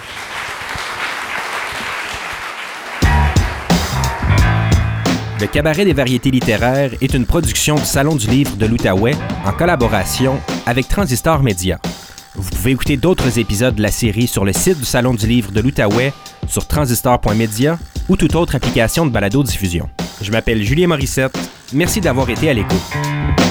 Le 5.42 5.48
Cabaret 5.48 5.84
des 5.84 5.94
variétés 5.94 6.30
littéraires 6.30 6.92
est 7.02 7.16
une 7.16 7.26
production 7.26 7.74
du 7.74 7.86
Salon 7.86 8.16
du 8.16 8.28
livre 8.28 8.56
de 8.56 8.68
l'Outaouais 8.68 9.16
en 9.46 9.52
collaboration 9.52 10.40
avec 10.68 10.88
Transistor 10.88 11.42
Média. 11.42 11.80
Vous 12.36 12.52
pouvez 12.52 12.72
écouter 12.72 12.98
d'autres 12.98 13.40
épisodes 13.40 13.74
de 13.74 13.82
la 13.82 13.92
série 13.92 14.28
sur 14.28 14.46
le 14.46 14.54
site 14.54 14.78
du 14.78 14.86
Salon 14.86 15.16
du 15.16 15.26
livre 15.26 15.52
de 15.52 15.62
l'Outaouais, 15.62 16.14
sur 16.48 16.68
transistor.media 16.68 17.80
ou 18.10 18.16
toute 18.16 18.36
autre 18.36 18.54
application 18.54 19.08
de 19.08 19.12
balado-diffusion. 19.12 19.90
Je 20.22 20.32
m'appelle 20.32 20.62
Julien 20.62 20.88
Morissette. 20.88 21.36
Merci 21.74 22.00
d'avoir 22.00 22.30
été 22.30 22.48
à 22.48 22.54
l'écoute. 22.54 23.45